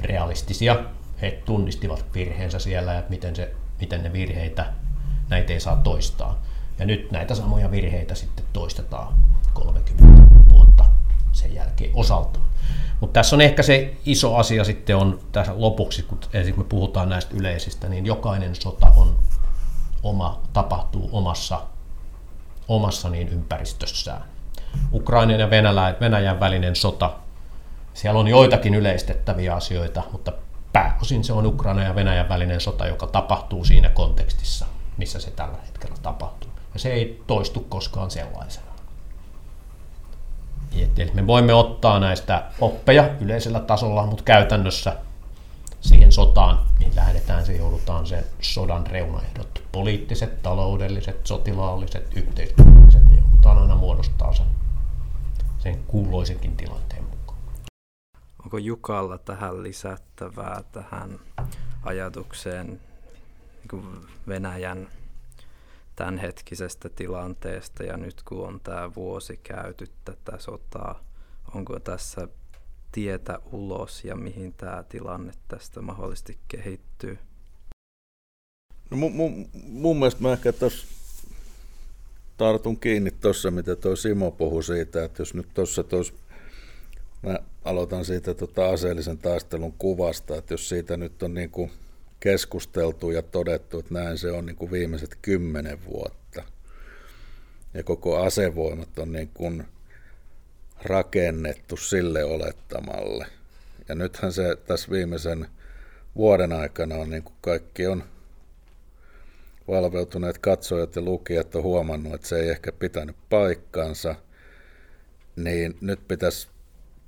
realistisia. 0.00 0.76
He 1.22 1.42
tunnistivat 1.44 2.04
virheensä 2.14 2.58
siellä 2.58 2.94
ja 2.94 3.02
miten, 3.08 3.36
se, 3.36 3.54
miten 3.80 4.02
ne 4.02 4.12
virheitä, 4.12 4.72
näitä 5.28 5.52
ei 5.52 5.60
saa 5.60 5.76
toistaa. 5.76 6.42
Ja 6.78 6.86
nyt 6.86 7.10
näitä 7.10 7.34
samoja 7.34 7.70
virheitä 7.70 8.14
sitten 8.14 8.44
toistetaan 8.52 9.14
30 9.54 10.04
vuotta 10.50 10.84
sen 11.32 11.54
jälkeen 11.54 11.90
osaltaan. 11.94 12.44
Mutta 13.00 13.20
tässä 13.20 13.36
on 13.36 13.40
ehkä 13.40 13.62
se 13.62 13.96
iso 14.06 14.36
asia 14.36 14.64
sitten 14.64 14.96
on 14.96 15.20
tässä 15.32 15.52
lopuksi, 15.56 16.02
kun 16.02 16.18
me 16.56 16.64
puhutaan 16.64 17.08
näistä 17.08 17.34
yleisistä, 17.36 17.88
niin 17.88 18.06
jokainen 18.06 18.54
sota 18.54 18.92
on 18.96 19.16
oma, 20.02 20.40
tapahtuu 20.52 21.10
omassa, 21.12 21.60
omassa 22.68 23.10
niin 23.10 23.28
ympäristössään. 23.28 24.24
Ukrainan 24.92 25.40
ja 25.40 25.50
Venäjän, 25.50 25.96
Venäjän 26.00 26.40
välinen 26.40 26.76
sota, 26.76 27.14
siellä 27.94 28.20
on 28.20 28.28
joitakin 28.28 28.74
yleistettäviä 28.74 29.54
asioita, 29.54 30.02
mutta 30.12 30.32
pääosin 30.72 31.24
se 31.24 31.32
on 31.32 31.46
Ukraina 31.46 31.82
ja 31.82 31.94
Venäjän 31.94 32.28
välinen 32.28 32.60
sota, 32.60 32.86
joka 32.86 33.06
tapahtuu 33.06 33.64
siinä 33.64 33.88
kontekstissa, 33.88 34.66
missä 34.96 35.20
se 35.20 35.30
tällä 35.30 35.58
hetkellä 35.66 35.96
tapahtuu. 36.02 36.50
Ja 36.74 36.80
se 36.80 36.92
ei 36.92 37.22
toistu 37.26 37.60
koskaan 37.60 38.10
sellaisena. 38.10 38.68
Eli 40.96 41.10
me 41.14 41.26
voimme 41.26 41.54
ottaa 41.54 42.00
näistä 42.00 42.42
oppeja 42.60 43.10
yleisellä 43.20 43.60
tasolla, 43.60 44.06
mutta 44.06 44.24
käytännössä 44.24 44.96
siihen 45.80 46.12
sotaan, 46.12 46.60
mihin 46.78 46.96
lähdetään, 46.96 47.46
se 47.46 47.56
joudutaan 47.56 48.06
sen 48.06 48.24
sodan 48.40 48.86
reunaehdot, 48.86 49.62
poliittiset, 49.72 50.42
taloudelliset, 50.42 51.26
sotilaalliset, 51.26 52.16
yhteiskunnalliset, 52.16 53.04
niin 53.04 53.22
joudutaan 53.24 53.58
aina 53.58 53.74
muodostaa 53.74 54.32
sen, 54.32 54.46
sen 55.58 55.78
kuuloisenkin 55.86 56.56
tilanteen. 56.56 56.97
Onko 58.48 58.58
Jukalla 58.58 59.18
tähän 59.18 59.62
lisättävää 59.62 60.62
tähän 60.72 61.20
ajatukseen 61.82 62.80
niin 63.72 64.06
Venäjän 64.28 64.88
tämänhetkisestä 65.96 66.88
tilanteesta 66.88 67.82
ja 67.82 67.96
nyt 67.96 68.22
kun 68.22 68.46
on 68.48 68.60
tämä 68.60 68.94
vuosi 68.94 69.36
käyty 69.36 69.86
tätä 70.04 70.38
sotaa, 70.38 71.04
onko 71.54 71.80
tässä 71.80 72.28
tietä 72.92 73.38
ulos 73.52 74.04
ja 74.04 74.16
mihin 74.16 74.54
tämä 74.54 74.84
tilanne 74.88 75.32
tästä 75.48 75.80
mahdollisesti 75.80 76.38
kehittyy? 76.48 77.18
No 78.90 78.96
mun, 78.96 79.12
mun, 79.12 79.48
mun 79.66 79.96
mielestä 79.96 80.22
mä 80.22 80.32
ehkä 80.32 80.52
tuossa 80.52 80.86
tartun 82.36 82.80
kiinni 82.80 83.10
tuossa, 83.10 83.50
mitä 83.50 83.76
tuo 83.76 83.96
Simo 83.96 84.30
puhui 84.30 84.62
siitä, 84.62 85.04
että 85.04 85.22
jos 85.22 85.34
nyt 85.34 85.48
tuossa 85.54 85.84
mä 87.22 87.38
aloitan 87.64 88.04
siitä 88.04 88.34
tota 88.34 88.70
aseellisen 88.70 89.18
taistelun 89.18 89.72
kuvasta, 89.72 90.36
että 90.36 90.54
jos 90.54 90.68
siitä 90.68 90.96
nyt 90.96 91.22
on 91.22 91.34
niin 91.34 91.50
kuin 91.50 91.70
keskusteltu 92.20 93.10
ja 93.10 93.22
todettu, 93.22 93.78
että 93.78 93.94
näin 93.94 94.18
se 94.18 94.32
on 94.32 94.46
niin 94.46 94.56
kuin 94.56 94.70
viimeiset 94.70 95.18
kymmenen 95.22 95.84
vuotta, 95.84 96.42
ja 97.74 97.82
koko 97.82 98.16
asevoimat 98.16 98.98
on 98.98 99.12
niin 99.12 99.30
kuin 99.34 99.64
rakennettu 100.82 101.76
sille 101.76 102.24
olettamalle. 102.24 103.26
Ja 103.88 103.94
nythän 103.94 104.32
se 104.32 104.56
tässä 104.66 104.90
viimeisen 104.90 105.46
vuoden 106.16 106.52
aikana 106.52 106.94
on 106.94 107.10
niin 107.10 107.22
kuin 107.22 107.36
kaikki 107.40 107.86
on 107.86 108.04
valveutuneet 109.68 110.38
katsojat 110.38 110.96
ja 110.96 111.02
lukijat 111.02 111.54
on 111.54 111.62
huomannut, 111.62 112.14
että 112.14 112.28
se 112.28 112.40
ei 112.40 112.48
ehkä 112.48 112.72
pitänyt 112.72 113.16
paikkaansa, 113.30 114.14
niin 115.36 115.78
nyt 115.80 116.08
pitäisi 116.08 116.48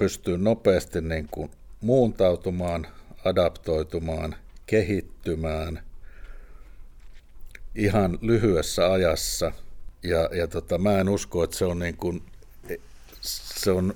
pystyä 0.00 0.38
nopeasti 0.38 1.00
niin 1.00 1.28
kuin 1.30 1.50
muuntautumaan, 1.80 2.86
adaptoitumaan, 3.24 4.36
kehittymään 4.66 5.82
ihan 7.74 8.18
lyhyessä 8.20 8.92
ajassa. 8.92 9.52
Ja, 10.02 10.28
ja 10.32 10.46
tota, 10.46 10.78
mä 10.78 11.00
en 11.00 11.08
usko, 11.08 11.44
että 11.44 11.56
se 11.56 11.64
on 11.64 11.78
niin 11.78 11.96
kuin, 11.96 12.22
se 13.22 13.70
on 13.70 13.94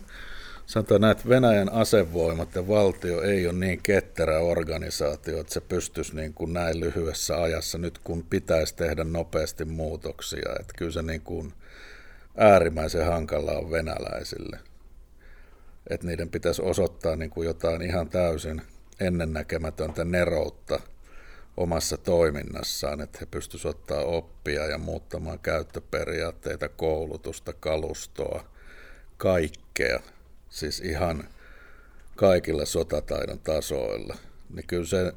sanotaan 0.67 1.01
näin, 1.01 1.13
että 1.13 1.29
Venäjän 1.29 1.73
asevoimat 1.73 2.55
ja 2.55 2.69
valtio 2.69 3.23
ei 3.23 3.47
ole 3.47 3.55
niin 3.55 3.83
ketterä 3.83 4.39
organisaatio, 4.39 5.41
että 5.41 5.55
se 5.55 5.61
pystyisi 5.61 6.17
niin 6.17 6.35
kuin 6.35 6.53
näin 6.53 6.81
lyhyessä 6.81 7.43
ajassa 7.43 7.79
nyt 7.79 7.99
kun 7.99 8.25
pitäisi 8.31 8.77
tehdä 8.77 9.05
nopeasti 9.05 9.65
muutoksia. 9.65 10.57
Että 10.61 10.75
kyllä 10.77 10.93
se 10.93 11.03
niin 11.03 11.21
kuin 11.21 11.53
äärimmäisen 12.37 13.07
hankalaa 13.07 13.59
on 13.59 13.71
venäläisille. 13.71 14.74
Että 15.91 16.07
niiden 16.07 16.31
pitäisi 16.31 16.63
osoittaa 16.63 17.17
niin 17.17 17.31
kuin 17.31 17.47
jotain 17.47 17.83
ihan 17.83 18.09
täysin 18.09 18.63
ennennäkemätöntä 19.01 20.05
neroutta 20.05 20.81
omassa 21.57 21.97
toiminnassaan, 21.97 23.01
että 23.01 23.19
he 23.21 23.27
pystyisivät 23.27 23.77
ottaa 23.77 24.05
oppia 24.05 24.67
ja 24.67 24.79
muuttamaan 24.79 25.39
käyttöperiaatteita, 25.39 26.69
koulutusta, 26.69 27.53
kalustoa, 27.53 28.45
kaikkea– 29.17 30.01
siis 30.55 30.81
ihan 30.81 31.25
kaikilla 32.17 32.65
sotataidon 32.65 33.39
tasoilla, 33.39 34.17
niin 34.55 34.67
kyllä 34.67 34.87
se 34.87 35.13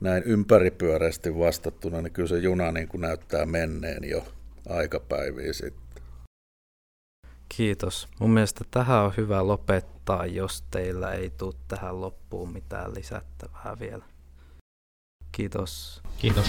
näin 0.00 0.22
ympäripyöreästi 0.22 1.38
vastattuna, 1.38 2.02
niin 2.02 2.12
kyllä 2.12 2.28
se 2.28 2.38
juna 2.38 2.72
niin 2.72 2.88
kuin 2.88 3.00
näyttää 3.00 3.46
menneen 3.46 4.10
jo 4.10 4.26
aikapäiviä 4.68 5.52
sitten. 5.52 5.85
Kiitos. 7.48 8.08
Mun 8.20 8.30
mielestä 8.30 8.64
tähän 8.70 9.02
on 9.02 9.12
hyvä 9.16 9.46
lopettaa, 9.46 10.26
jos 10.26 10.64
teillä 10.70 11.12
ei 11.12 11.30
tule 11.30 11.54
tähän 11.68 12.00
loppuun 12.00 12.52
mitään 12.52 12.94
lisättävää 12.94 13.76
vielä. 13.80 14.04
Kiitos. 15.32 16.02
Kiitos. 16.18 16.46